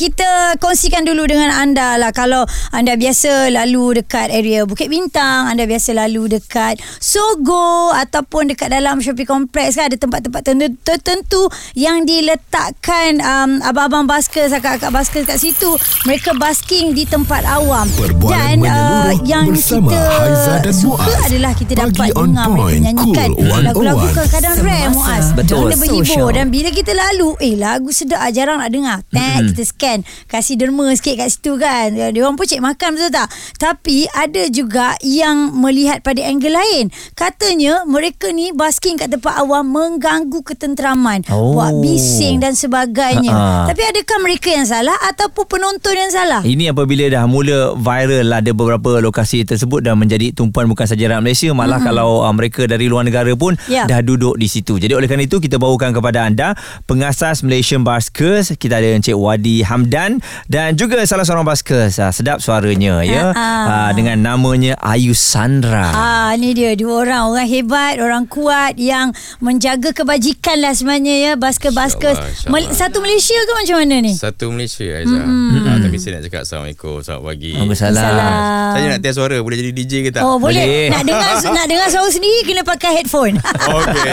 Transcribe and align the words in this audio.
kita 0.00 0.56
kongsikan 0.56 1.04
dulu 1.04 1.28
dengan 1.28 1.52
anda 1.52 2.00
lah 2.00 2.08
kalau 2.16 2.48
anda 2.72 2.96
biasa 2.96 3.52
lalu 3.52 4.00
dekat 4.00 4.32
area 4.32 4.64
Bukit 4.64 4.88
Bintang, 4.88 5.52
anda 5.52 5.68
biasa 5.68 5.92
lalu 5.92 6.40
dekat 6.40 6.80
Sogo 6.96 7.92
ataupun 7.92 8.48
dekat 8.48 8.72
dalam 8.72 9.04
shopping 9.04 9.28
complex 9.28 9.76
kan 9.76 9.92
ada 9.92 10.00
tempat-tempat 10.00 10.40
tertentu 10.80 11.52
yang 11.76 12.08
diletakkan 12.08 13.20
um, 13.20 13.60
abang-abang 13.60 14.08
baskers, 14.08 14.56
akak-akak 14.56 14.88
baskers 14.88 15.28
kat 15.28 15.36
situ. 15.36 15.68
Mereka 16.08 16.32
basking 16.40 16.96
di 16.96 17.04
tempat 17.04 17.44
awam. 17.44 17.84
Perbualan 17.92 18.56
dan 18.56 18.56
uh, 18.64 19.12
yang 19.28 19.52
bersama 19.52 19.92
kita 19.92 20.72
suka 20.72 21.04
Muaz. 21.04 21.28
adalah 21.28 21.52
kita 21.52 21.72
Pagi 21.76 21.92
dapat 21.92 22.08
on 22.16 22.28
dengar 22.32 22.48
mereka 22.48 22.62
point, 22.64 22.80
menyanyikan 22.80 23.28
cool 23.36 23.50
101. 23.52 23.66
lagu-lagu 23.68 24.06
kadang-kadang 24.08 24.54
rare. 24.64 24.88
Muaz. 24.96 25.26
Betul. 25.36 25.58
Benda 25.60 25.76
berhibur 25.76 26.04
Social. 26.08 26.28
dan 26.32 26.46
bila 26.48 26.68
kita 26.72 26.92
lalu 26.96 27.28
eh 27.44 27.54
lagu 27.60 27.90
sedap 27.92 28.24
jarang 28.32 28.64
nak 28.64 28.70
dengar. 28.72 28.98
Tag 29.12 29.52
kita 29.52 29.64
scan 29.90 30.06
kasih 30.30 30.54
derma 30.54 30.86
sikit 30.94 31.18
kat 31.18 31.28
situ 31.34 31.58
kan. 31.58 31.90
Dia 31.90 32.22
orang 32.22 32.38
pun 32.38 32.46
cek 32.46 32.62
makan 32.62 32.88
betul 32.94 33.10
tak? 33.10 33.28
Tapi 33.58 34.06
ada 34.14 34.42
juga 34.46 34.94
yang 35.02 35.58
melihat 35.58 36.02
pada 36.06 36.22
angle 36.22 36.54
lain. 36.54 36.94
Katanya 37.18 37.82
mereka 37.82 38.30
ni 38.30 38.54
basking 38.54 38.94
kat 38.94 39.10
tempat 39.10 39.42
awam 39.42 39.66
mengganggu 39.66 40.38
ketenteraman. 40.46 41.26
Oh. 41.34 41.58
Buat 41.58 41.82
bising 41.82 42.38
dan 42.38 42.54
sebagainya. 42.54 43.34
Ha-ha. 43.34 43.66
Tapi 43.66 43.82
adakah 43.82 44.18
mereka 44.22 44.48
yang 44.54 44.66
salah 44.66 44.94
ataupun 45.10 45.44
penonton 45.50 45.94
yang 45.98 46.12
salah? 46.14 46.40
Ini 46.46 46.70
apabila 46.70 47.10
dah 47.10 47.26
mula 47.26 47.74
viral 47.74 48.30
lah 48.30 48.38
ada 48.38 48.52
beberapa 48.54 49.02
lokasi 49.02 49.42
tersebut 49.42 49.82
dan 49.82 49.98
menjadi 49.98 50.30
tumpuan 50.30 50.70
bukan 50.70 50.86
saja 50.86 51.10
rakyat 51.10 51.22
Malaysia 51.24 51.48
malah 51.50 51.82
mm-hmm. 51.82 51.88
kalau 51.90 52.22
uh, 52.22 52.32
mereka 52.34 52.62
dari 52.70 52.86
luar 52.86 53.02
negara 53.02 53.32
pun 53.34 53.58
Ya. 53.70 53.86
dah 53.86 54.02
duduk 54.02 54.34
di 54.38 54.46
situ. 54.50 54.78
Jadi 54.80 54.94
oleh 54.94 55.06
kerana 55.06 55.26
itu 55.26 55.38
kita 55.38 55.60
bawakan 55.60 55.94
kepada 55.94 56.26
anda 56.26 56.54
pengasas 56.86 57.42
Malaysian 57.42 57.82
Baskers 57.82 58.52
kita 58.60 58.76
ada 58.78 58.92
Encik 58.92 59.16
Wadi 59.16 59.64
Hamdan 59.80 60.20
dan 60.44 60.76
juga 60.76 61.00
salah 61.08 61.24
seorang 61.24 61.48
baskers 61.48 61.96
uh, 61.96 62.12
sedap 62.12 62.44
suaranya 62.44 63.00
ya 63.00 63.32
uh, 63.32 63.90
dengan 63.96 64.20
namanya 64.20 64.76
Ayu 64.76 65.16
Sandra. 65.16 65.88
Ah, 65.90 66.30
ni 66.36 66.52
dia 66.52 66.76
dua 66.76 67.08
orang 67.08 67.32
orang 67.32 67.48
hebat, 67.48 67.96
orang 67.96 68.28
kuat 68.28 68.76
yang 68.76 69.16
menjaga 69.40 69.96
kebajikan 69.96 70.60
lah 70.60 70.76
sebenarnya 70.76 71.32
ya 71.32 71.32
Mel- 71.40 72.68
insyaAllah. 72.68 72.76
satu 72.76 73.00
Malaysia 73.00 73.38
ke 73.40 73.52
macam 73.56 73.76
mana 73.80 73.96
ni? 74.04 74.12
Satu 74.12 74.52
Malaysia 74.52 74.84
Aiza. 74.84 75.16
Mm-hmm. 75.16 75.64
Ah, 75.64 75.78
tapi 75.80 75.96
saya 75.96 76.20
nak 76.20 76.22
cakap 76.28 76.42
Assalamualaikum, 76.44 76.94
selamat 77.00 77.22
pagi. 77.24 77.52
Waalaikumsalam. 77.56 77.96
Salam. 77.96 78.70
Saya 78.76 78.84
nak 78.92 79.00
test 79.00 79.16
suara, 79.16 79.36
boleh 79.40 79.56
jadi 79.56 79.70
DJ 79.72 79.92
ke 80.04 80.10
tak? 80.12 80.22
Oh 80.26 80.36
boleh. 80.36 80.60
Boleh. 80.60 80.86
Nak 80.94 81.02
dengar 81.06 81.32
nak 81.40 81.66
dengar 81.70 81.86
suara 81.88 82.10
sendiri 82.10 82.40
kena 82.44 82.62
pakai 82.66 82.90
headphone. 83.00 83.38
Okey. 83.80 84.12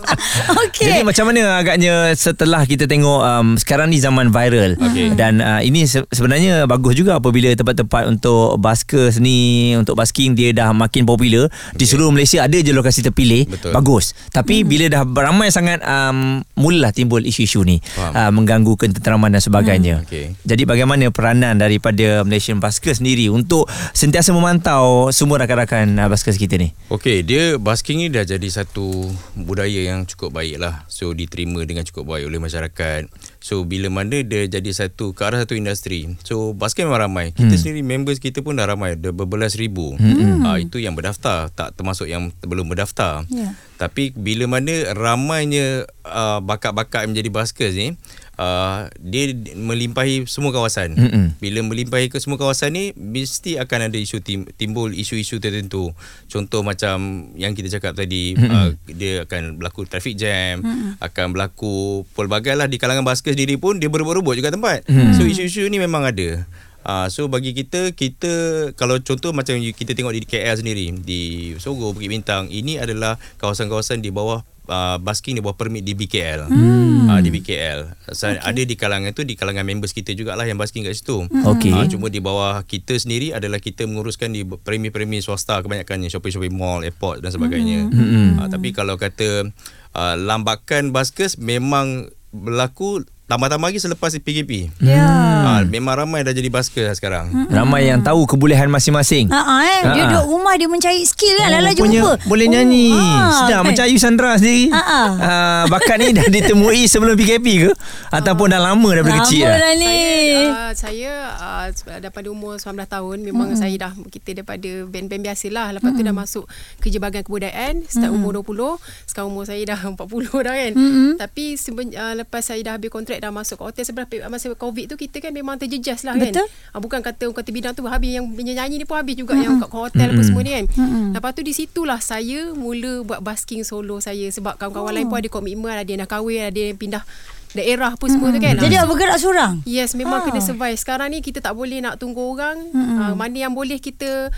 Okey. 0.66 0.86
Jadi 0.90 1.00
macam 1.06 1.24
mana 1.30 1.56
agaknya 1.56 2.12
setelah 2.12 2.66
kita 2.66 2.84
tengok 2.90 3.20
um, 3.22 3.48
sekarang 3.56 3.88
ni 3.88 4.02
zaman 4.02 4.28
viral 4.34 4.74
Okey. 5.00 5.14
dan 5.14 5.38
uh, 5.38 5.60
ini 5.60 5.84
se- 5.84 6.06
sebenarnya 6.08 6.66
bagus 6.66 6.92
juga 6.92 7.16
apabila 7.16 7.46
tempat-tempat 7.50 8.06
untuk 8.06 8.58
baskers 8.58 9.18
ni 9.18 9.38
untuk 9.74 9.94
basking 9.94 10.34
dia 10.34 10.50
dah 10.50 10.70
makin 10.70 11.04
popular 11.04 11.46
di 11.72 11.84
seluruh 11.84 12.10
Malaysia 12.10 12.42
ada 12.42 12.54
je 12.54 12.70
lokasi 12.70 13.00
terpilih 13.00 13.46
Betul. 13.46 13.72
bagus 13.72 14.12
tapi 14.30 14.62
bila 14.62 14.88
dah 14.88 15.02
ramai 15.04 15.48
sangat 15.48 15.78
um, 15.80 16.42
mulalah 16.54 16.90
timbul 16.90 17.20
isu-isu 17.20 17.62
ni 17.62 17.78
Faham. 17.80 18.12
uh, 18.12 18.30
mengganggu 18.30 18.74
ketenteraman 18.74 19.30
dan 19.30 19.40
sebagainya 19.40 20.02
Okey. 20.02 20.34
jadi 20.42 20.62
bagaimana 20.64 21.08
peranan 21.08 21.54
daripada 21.54 22.22
Malaysian 22.22 22.58
Baskers 22.58 22.98
sendiri 22.98 23.28
untuk 23.28 23.64
sentiasa 23.92 24.32
memantau 24.32 25.08
semua 25.10 25.38
rakan-rakan 25.38 25.94
uh, 25.96 26.08
baskers 26.08 26.34
kita 26.34 26.58
ni 26.58 26.74
Okey, 26.88 27.20
dia 27.20 27.60
basking 27.60 28.00
ni 28.00 28.08
dah 28.08 28.24
jadi 28.24 28.48
satu 28.48 29.12
budaya 29.34 29.92
yang 29.92 30.08
cukup 30.08 30.32
baik 30.32 30.56
lah. 30.56 30.88
So 30.88 31.12
diterima 31.12 31.60
dengan 31.62 31.84
cukup 31.84 32.08
baik 32.08 32.24
oleh 32.24 32.40
masyarakat. 32.40 33.04
So 33.38 33.62
bila 33.62 33.86
mana 33.88 34.22
dia 34.22 34.50
jadi 34.50 34.70
satu 34.74 35.14
ke 35.14 35.22
arah 35.22 35.42
satu 35.42 35.54
industri. 35.54 36.18
So 36.26 36.52
basking 36.54 36.90
memang 36.90 37.06
ramai. 37.08 37.26
Kita 37.32 37.54
hmm. 37.54 37.60
sendiri 37.60 37.82
members 37.86 38.18
kita 38.18 38.42
pun 38.42 38.58
dah 38.58 38.66
ramai, 38.66 38.98
dah 38.98 39.14
berbelas 39.14 39.54
ribu. 39.54 39.94
Hmm. 39.94 40.42
Ha, 40.42 40.58
itu 40.58 40.82
yang 40.82 40.98
berdaftar, 40.98 41.50
tak 41.54 41.78
termasuk 41.78 42.10
yang 42.10 42.34
belum 42.42 42.70
berdaftar. 42.70 43.24
Ya. 43.30 43.54
Tapi 43.78 44.10
bila 44.14 44.50
mana 44.50 44.90
ramainya 44.94 45.86
uh, 46.08 46.40
bakat-bakat 46.40 47.04
yang 47.04 47.12
menjadi 47.14 47.30
baskers 47.30 47.76
ni, 47.76 47.94
uh, 48.40 48.88
dia 48.98 49.36
melimpahi 49.54 50.24
semua 50.24 50.50
kawasan. 50.50 50.96
Mm-mm. 50.96 51.26
Bila 51.38 51.60
melimpahi 51.62 52.08
ke 52.08 52.16
semua 52.18 52.40
kawasan 52.40 52.72
ni, 52.72 52.84
mesti 52.96 53.60
akan 53.60 53.92
ada 53.92 53.98
isu 54.00 54.24
tim, 54.24 54.48
timbul 54.56 54.90
isu-isu 54.96 55.38
tertentu. 55.38 55.92
Contoh 56.26 56.64
macam 56.64 57.28
yang 57.36 57.52
kita 57.52 57.78
cakap 57.78 57.94
tadi, 57.94 58.34
uh, 58.34 58.72
dia 58.88 59.28
akan 59.28 59.60
berlaku 59.60 59.84
traffic 59.84 60.16
jam, 60.16 60.64
akan 60.98 61.36
berlaku 61.36 62.02
pelbagai 62.16 62.56
lah 62.56 62.66
di 62.66 62.80
kalangan 62.80 63.04
baskers 63.04 63.36
sendiri 63.36 63.60
pun 63.60 63.76
dia 63.76 63.92
berebut-rebut 63.92 64.34
juga 64.34 64.48
tempat. 64.48 64.88
So 65.14 65.28
isu-isu 65.28 65.68
ni 65.68 65.76
memang 65.76 66.08
ada. 66.08 66.48
Uh, 66.88 67.04
so 67.12 67.28
bagi 67.28 67.52
kita 67.52 67.92
kita 67.92 68.32
kalau 68.72 68.96
contoh 69.04 69.36
macam 69.36 69.60
kita 69.60 69.92
tengok 69.92 70.16
di 70.16 70.24
KL 70.24 70.56
sendiri 70.56 70.88
di 71.04 71.52
Sogo 71.60 71.92
Bukit 71.92 72.08
Bintang 72.08 72.48
ini 72.48 72.80
adalah 72.80 73.20
kawasan-kawasan 73.36 74.00
di 74.00 74.08
bawah 74.08 74.40
uh, 74.72 74.96
basking 74.96 75.36
di 75.36 75.44
bawah 75.44 75.52
permit 75.52 75.84
di 75.84 75.92
BKL. 75.92 76.48
Hmm. 76.48 77.12
Uh, 77.12 77.20
di 77.20 77.28
BKL. 77.28 78.08
So, 78.16 78.32
okay. 78.32 78.40
ada 78.40 78.62
di 78.64 78.72
kalangan 78.76 79.12
tu 79.16 79.24
di 79.24 79.36
kalangan 79.36 79.68
members 79.68 79.96
kita 79.96 80.12
jugalah 80.12 80.48
yang 80.48 80.60
basking 80.60 80.84
kat 80.84 80.96
situ. 80.96 81.28
Okey. 81.28 81.76
Uh, 81.76 81.84
cuma 81.92 82.08
di 82.12 82.24
bawah 82.24 82.64
kita 82.64 82.96
sendiri 82.96 83.36
adalah 83.36 83.60
kita 83.60 83.88
menguruskan 83.88 84.32
di 84.32 84.44
premi-premi 84.44 85.20
swasta 85.24 85.60
kebanyakannya 85.64 86.12
shopping-shopping 86.12 86.56
mall, 86.56 86.80
airport 86.80 87.24
dan 87.24 87.32
sebagainya. 87.32 87.88
Hmm. 87.92 88.40
Uh, 88.40 88.48
tapi 88.48 88.72
kalau 88.76 89.00
kata 89.00 89.48
uh, 89.96 90.14
lambakan 90.16 90.92
baskers 90.92 91.40
memang 91.40 92.12
berlaku 92.32 93.04
tambah-tambah 93.28 93.68
lagi 93.68 93.76
selepas 93.78 94.16
PKP. 94.16 94.72
Ya. 94.80 95.04
Ha, 95.38 95.50
memang 95.62 95.94
ramai 95.98 96.20
dah 96.20 96.32
jadi 96.32 96.48
basker 96.48 96.88
sekarang. 96.90 97.28
Hmm. 97.28 97.46
ramai 97.50 97.84
yang 97.84 98.00
tahu 98.00 98.24
kebolehan 98.24 98.66
masing-masing 98.66 99.28
Ha 99.28 99.36
ah 99.36 99.60
eh 99.60 99.80
dia 99.86 100.02
Ha-ha. 100.02 100.10
duduk 100.10 100.24
rumah 100.30 100.54
dia 100.54 100.64
mencari 100.64 101.00
skill 101.02 101.36
kan 101.36 101.48
Lala 101.50 101.70
Rupanya 101.70 102.00
jumpa. 102.00 102.12
Boleh 102.24 102.46
nyanyi 102.46 102.88
Oh, 102.88 102.96
ah, 102.96 103.28
Sedap 103.38 103.60
kan? 103.60 103.68
Macam 103.68 103.84
Ayu 103.84 103.98
Sandra 103.98 104.30
sendiri 104.34 104.64
Ha, 104.70 104.80
ha. 104.80 105.00
Ah, 105.14 105.62
Bakat 105.66 105.96
ni 105.98 106.10
dah 106.10 106.24
ditemui 106.26 106.84
Sebelum 106.84 107.14
PKP 107.14 107.46
ke 107.60 107.70
Ataupun 108.08 108.48
dah 108.48 108.60
lama 108.62 108.88
Daripada 108.90 109.20
kecil 109.22 109.44
Lama 109.44 109.52
dah 109.52 109.60
dah 109.62 109.74
ni. 109.74 109.96
Uh, 110.38 110.72
saya 110.74 111.10
uh, 111.34 111.66
daripada 111.98 112.28
umur 112.28 112.56
19 112.56 112.64
tahun 112.86 113.18
memang 113.22 113.46
Hmm. 113.48 113.56
saya 113.58 113.74
dah 113.78 113.92
kita 114.06 114.34
daripada 114.34 114.68
band-band 114.84 115.22
biasalah 115.22 115.72
lepas 115.72 115.90
tu 115.90 116.02
dah 116.02 116.14
masuk 116.14 116.44
kerja 116.78 116.98
bahagian 116.98 117.22
kebudayaan 117.22 117.74
start 117.84 118.08
Hmm. 118.08 118.18
umur 118.18 118.40
20 118.42 118.76
sekarang 119.04 119.28
umur 119.28 119.44
saya 119.44 119.62
dah 119.64 119.78
40 119.88 119.96
dah 120.38 120.54
kan 120.54 120.72
Hmm. 120.74 121.12
tapi 121.16 121.44
seben, 121.54 121.90
uh, 121.90 122.14
lepas 122.14 122.42
saya 122.42 122.60
dah 122.62 122.74
habis 122.74 122.88
kontrak 122.88 123.17
dah 123.18 123.30
masuk 123.30 123.58
ke 123.58 123.64
hotel 123.64 123.82
sebelah 123.82 124.06
masa 124.26 124.50
covid 124.50 124.86
tu 124.86 124.94
kita 124.94 125.18
kan 125.18 125.30
memang 125.30 125.56
terjejas 125.56 126.02
lah 126.02 126.14
Betul. 126.14 126.46
kan 126.46 126.74
uh, 126.74 126.80
bukan 126.80 127.00
kata 127.00 127.26
orang 127.26 127.36
kata 127.36 127.50
bidang 127.50 127.72
tu 127.72 127.84
habis 127.84 128.10
yang 128.12 128.26
penyanyi 128.28 128.76
ni 128.76 128.84
pun 128.84 128.96
habis 128.96 129.14
juga 129.14 129.34
yang 129.34 129.58
kat 129.58 129.68
hotel 129.68 130.08
apa 130.10 130.22
semua 130.22 130.42
ni 130.42 130.52
kan 130.52 130.64
lepas 131.12 131.30
tu 131.32 131.42
di 131.42 131.52
situlah 131.52 131.98
saya 131.98 132.50
mula 132.52 133.02
buat 133.02 133.20
basking 133.20 133.62
solo 133.62 133.98
saya 133.98 134.28
sebab 134.28 134.54
kawan-kawan 134.56 134.92
lain 134.92 135.06
pun 135.06 135.18
ada 135.18 135.28
komitmen 135.28 135.70
ada 135.70 135.84
yang 135.84 136.00
dah 136.00 136.10
kahwin 136.10 136.46
ada 136.46 136.60
yang 136.60 136.76
pindah 136.76 137.02
daerah 137.48 137.96
apa 137.96 138.04
semua 138.06 138.28
tu 138.28 138.36
kan 138.36 138.54
Jadi 138.54 138.76
Ah, 138.76 138.84
awak 138.84 138.92
bergerak 138.92 139.16
seorang? 139.16 139.52
Yes, 139.64 139.96
memang 139.96 140.20
Ah. 140.20 140.24
kena 140.28 140.36
survive. 140.38 140.76
Sekarang 140.76 141.08
ni 141.08 141.24
kita 141.24 141.40
tak 141.40 141.56
boleh 141.56 141.80
nak 141.80 141.96
tunggu 141.96 142.20
orang. 142.20 142.60
Uh, 142.76 143.16
mana 143.16 143.48
yang 143.48 143.56
boleh 143.56 143.80
kita 143.80 144.28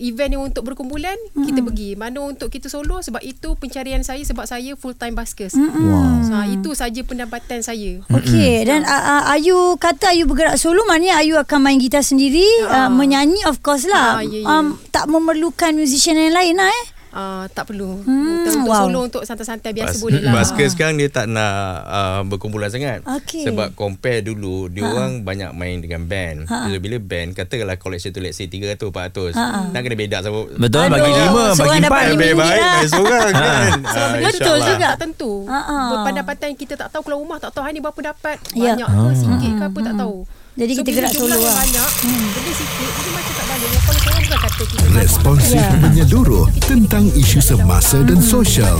event 0.00 0.32
yang 0.32 0.42
untuk 0.42 0.64
berkumpulan 0.64 1.14
mm 1.32 1.44
kita 1.44 1.60
pergi. 1.60 1.90
Mana 1.94 2.22
untuk 2.22 2.48
kita 2.48 2.66
solo 2.66 2.98
sebab 2.98 3.20
itu 3.20 3.54
pencarian 3.54 4.00
saya 4.00 4.22
sebab 4.22 4.44
saya 4.44 4.74
full 4.74 4.94
time 4.94 5.12
baskers. 5.12 5.52
Wow. 5.54 6.22
So, 6.22 6.32
ah, 6.32 6.46
itu 6.46 6.72
saja 6.72 7.00
pendapatan 7.02 7.60
saya. 7.60 8.00
Okey 8.08 8.64
dan 8.64 8.82
uh, 8.82 8.92
uh, 9.20 9.22
Ayu 9.30 9.76
kata 9.76 10.12
Ayu 10.12 10.24
bergerak 10.24 10.56
solo 10.56 10.84
maknanya 10.84 11.20
Ayu 11.20 11.36
akan 11.36 11.58
main 11.60 11.76
gitar 11.76 12.00
sendiri 12.00 12.44
uh, 12.64 12.88
menyanyi 12.88 13.44
of 13.44 13.60
course 13.60 13.84
lah 13.84 14.18
Ah, 14.18 14.24
ya, 14.24 14.40
ya. 14.40 14.46
um, 14.46 14.78
tak 14.88 15.06
memerlukan 15.06 15.74
musician 15.74 16.14
yang 16.14 16.32
lain 16.32 16.56
lah 16.56 16.66
eh 16.66 16.84
Uh, 17.10 17.50
tak 17.50 17.66
perlu. 17.66 18.00
Hmm, 18.00 18.46
untuk, 18.46 18.54
untuk 18.54 18.70
wow. 18.70 18.86
solo 18.86 19.00
untuk 19.02 19.22
santai-santai 19.22 19.74
biasa 19.74 19.98
Bas- 19.98 20.02
boleh 20.02 20.22
lah. 20.22 20.32
Basker 20.32 20.66
sekarang 20.70 20.94
dia 20.94 21.10
tak 21.10 21.26
nak 21.26 21.54
uh, 21.82 22.20
berkumpulan 22.22 22.70
sangat. 22.70 23.02
Okey. 23.02 23.42
Sebab 23.44 23.74
compare 23.74 24.22
dulu, 24.22 24.70
dia 24.70 24.86
orang 24.86 25.20
banyak 25.20 25.50
main 25.50 25.82
dengan 25.82 26.06
band. 26.06 26.46
Ha. 26.46 26.64
So, 26.64 26.78
bila 26.78 26.96
band, 26.96 27.34
katakanlah 27.34 27.76
collection 27.76 28.10
tu 28.10 28.18
let's 28.18 28.38
say 28.38 28.46
300, 28.46 28.78
400. 28.78 29.34
Nak 29.70 29.80
kena 29.80 29.96
bedak 29.96 30.20
sama. 30.22 30.46
Betul 30.48 30.80
Aduh, 30.80 30.92
bagi 30.92 31.12
lima 31.12 31.44
seorang 31.50 31.58
Bagi 31.58 31.80
dapat 31.80 31.90
empat 31.90 32.00
lima 32.00 32.10
Lebih 32.10 32.22
ringgit 32.22 32.38
baik 32.38 32.62
main 32.62 32.86
seorang 32.88 33.30
kan. 33.32 33.70
So, 33.82 33.98
Ah, 34.00 34.10
betul 34.14 34.30
insyaAllah. 34.30 34.68
juga 34.70 34.88
tentu. 34.96 35.32
Ha, 35.44 35.60
ha. 35.60 35.78
Pendapatan 36.06 36.48
kita 36.54 36.74
tak 36.76 36.88
tahu 36.88 37.02
keluar 37.02 37.18
rumah 37.18 37.36
tak 37.36 37.50
tahu 37.50 37.62
hari 37.62 37.74
ni 37.74 37.82
berapa 37.82 38.00
dapat. 38.06 38.38
Ya. 38.52 38.78
Banyak 38.78 38.86
ke 38.86 39.02
sikit 39.16 39.52
ke 39.52 39.64
apa 39.66 39.78
tak 39.82 39.94
tahu. 39.96 40.18
Jadi 40.60 40.76
kita 40.76 40.92
bila 40.92 41.08
gerak 41.08 41.12
solo 41.16 41.36
lah. 41.40 41.56
banyak. 41.56 41.90
Jadi 42.36 42.50
sikit 42.52 42.90
jadi 42.92 43.10
macam 43.16 43.32
tak 43.32 43.46
banyak. 43.48 43.70
Kalau 43.80 43.96
seorang 43.96 44.20
bukan 44.20 44.38
kata 44.44 44.62
kita 44.68 44.84
Responsif 44.92 45.56
Ya. 45.56 45.72
menyeluruh 45.80 46.46
tentang 46.60 47.04
isu 47.16 47.40
semasa 47.40 48.04
dan 48.04 48.20
sosial. 48.20 48.76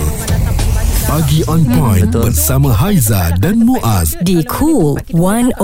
Pagi 1.07 1.41
on 1.49 1.65
point 1.65 2.11
bersama 2.13 2.69
Haiza 2.69 3.33
dan 3.41 3.63
Muaz. 3.65 4.13
Di 4.21 4.43
Cool 4.45 4.99
101. 5.15 5.57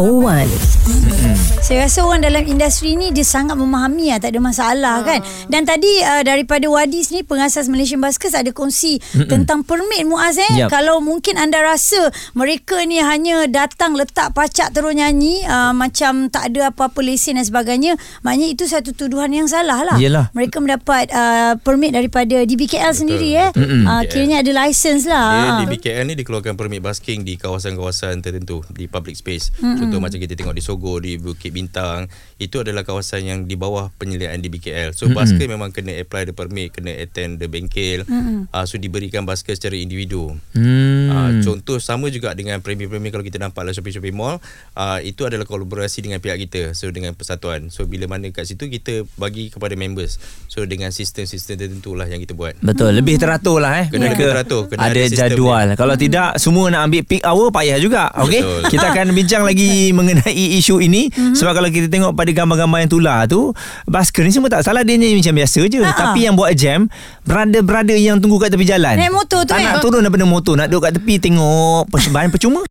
Saya 1.61 1.83
rasa 1.83 1.99
orang 2.07 2.23
dalam 2.23 2.47
industri 2.47 2.95
ni 2.95 3.11
dia 3.11 3.27
sangat 3.27 3.59
memahami 3.59 4.15
lah, 4.15 4.23
tak 4.23 4.37
ada 4.37 4.39
masalah 4.39 4.95
kan. 5.03 5.19
Dan 5.51 5.67
tadi 5.67 5.99
uh, 5.99 6.23
daripada 6.23 6.63
Wadi 6.71 7.03
sini 7.03 7.27
pengasas 7.27 7.67
Malaysian 7.67 7.99
Baskers 7.99 8.33
ada 8.37 8.49
kongsi 8.55 9.01
Mm-mm. 9.01 9.27
tentang 9.27 9.67
permit 9.67 10.07
Muaz 10.07 10.39
eh. 10.39 10.63
Yap. 10.63 10.71
Kalau 10.71 11.03
mungkin 11.03 11.35
anda 11.35 11.59
rasa 11.59 12.07
mereka 12.31 12.79
ni 12.87 13.03
hanya 13.03 13.45
datang 13.51 13.99
letak 13.99 14.31
pacak 14.31 14.71
terus 14.71 14.95
nyanyi 14.95 15.43
uh, 15.43 15.75
macam 15.75 16.31
tak 16.31 16.55
ada 16.55 16.71
apa-apa 16.71 17.03
lesen 17.03 17.35
dan 17.35 17.43
sebagainya, 17.43 17.99
maknanya 18.23 18.47
itu 18.47 18.63
satu 18.63 18.95
tuduhan 18.95 19.35
yang 19.35 19.51
salah 19.51 19.83
lah. 19.83 19.97
Yelah. 19.99 20.31
Mereka 20.31 20.63
mendapat 20.63 21.11
uh, 21.11 21.59
permit 21.59 21.91
daripada 21.91 22.47
DBKL 22.47 22.93
sendiri 22.95 23.29
eh. 23.35 23.49
Uh, 23.57 24.07
kiranya 24.07 24.39
ada 24.39 24.51
license 24.63 25.03
lah. 25.03 25.26
Dia 25.33 25.49
di 25.61 25.65
BKL 25.67 26.05
ni 26.07 26.15
dikeluarkan 26.19 26.53
permit 26.55 26.81
basking 26.83 27.23
di 27.23 27.35
kawasan-kawasan 27.35 28.23
tertentu 28.23 28.63
di 28.71 28.87
public 28.87 29.17
space. 29.17 29.51
Mm-hmm. 29.57 29.77
Contoh 29.81 29.99
macam 29.99 30.19
kita 30.19 30.33
tengok 30.37 30.55
di 30.55 30.63
Sogo, 30.63 30.99
di 31.01 31.19
Bukit 31.19 31.51
Bintang, 31.51 32.07
itu 32.37 32.61
adalah 32.61 32.83
kawasan 32.83 33.25
yang 33.25 33.39
di 33.47 33.55
bawah 33.57 33.89
penyelidikan 33.97 34.39
di 34.43 34.49
BKL. 34.51 34.93
So 34.93 35.07
mm-hmm. 35.07 35.17
basker 35.17 35.47
memang 35.49 35.69
kena 35.73 35.97
apply 35.97 36.29
the 36.29 36.35
permit, 36.35 36.75
kena 36.75 36.93
attend 36.93 37.39
the 37.41 37.47
bengkel. 37.49 38.05
Mm-hmm. 38.05 38.51
Uh, 38.51 38.65
so 38.67 38.77
diberikan 38.77 39.23
basker 39.23 39.55
secara 39.57 39.79
individu. 39.79 40.35
Hmm. 40.53 41.07
Uh, 41.07 41.31
contoh 41.41 41.79
sama 41.79 42.11
juga 42.11 42.35
dengan 42.35 42.59
premier-premier 42.59 43.09
kalau 43.09 43.25
kita 43.25 43.39
nampak 43.39 43.63
lah 43.63 43.73
shopping-shopping 43.73 44.15
mall, 44.15 44.37
uh, 44.75 44.99
itu 45.01 45.23
adalah 45.23 45.47
kolaborasi 45.47 46.03
dengan 46.03 46.19
pihak 46.19 46.37
kita. 46.47 46.75
So 46.75 46.91
dengan 46.91 47.15
persatuan. 47.15 47.71
So 47.71 47.87
bila 47.87 48.11
mana 48.11 48.29
kat 48.29 48.49
situ 48.49 48.67
kita 48.67 49.07
bagi 49.15 49.49
kepada 49.49 49.73
members. 49.79 50.19
So 50.51 50.67
dengan 50.67 50.91
sistem-sistem 50.91 51.55
tertentu 51.57 51.95
lah 51.95 52.05
yang 52.05 52.19
kita 52.21 52.35
buat. 52.35 52.59
Betul, 52.59 52.93
lebih 52.97 53.17
teratur 53.17 53.63
lah 53.63 53.85
eh. 53.85 53.87
Kena 53.87 54.11
Mereka 54.11 54.19
lebih 54.19 54.33
teratur, 54.33 54.61
kena 54.69 54.81
ada 54.83 54.97
ada 54.97 55.16
jadual. 55.17 55.67
Kalau 55.73 55.97
tidak 55.97 56.37
semua 56.37 56.69
nak 56.69 56.85
ambil 56.85 57.01
peak 57.01 57.25
hour 57.25 57.49
payah 57.49 57.81
juga. 57.81 58.13
Okey. 58.21 58.69
Kita 58.69 58.93
akan 58.93 59.11
bincang 59.11 59.41
lagi 59.41 59.89
mengenai 59.97 60.61
isu 60.61 60.77
ini 60.77 61.09
sebab 61.33 61.57
kalau 61.57 61.69
kita 61.73 61.89
tengok 61.89 62.13
pada 62.13 62.29
gambar-gambar 62.29 62.85
yang 62.85 62.91
tular 62.91 63.19
tu, 63.25 63.49
basker 63.85 64.21
ni 64.21 64.29
semua 64.29 64.47
tak 64.47 64.61
salah 64.61 64.85
dia 64.85 64.93
nyanyi 64.93 65.17
macam 65.17 65.33
biasa 65.33 65.59
je. 65.65 65.81
Ha-ha. 65.81 65.97
Tapi 65.97 66.29
yang 66.29 66.37
buat 66.37 66.53
jam, 66.53 66.85
brother-brother 67.25 67.97
yang 67.97 68.21
tunggu 68.21 68.37
kat 68.37 68.53
tepi 68.53 68.63
jalan. 68.63 68.95
Naik 68.95 69.11
motor 69.11 69.41
tu, 69.43 69.51
Tak 69.51 69.59
eh? 69.59 69.65
nak 69.65 69.81
turun 69.81 70.05
daripada 70.05 70.23
motor, 70.23 70.53
nak 70.53 70.69
duduk 70.69 70.85
kat 70.85 70.93
tepi 71.01 71.17
tengok 71.17 71.89
persembahan 71.89 72.29
percuma. 72.29 72.61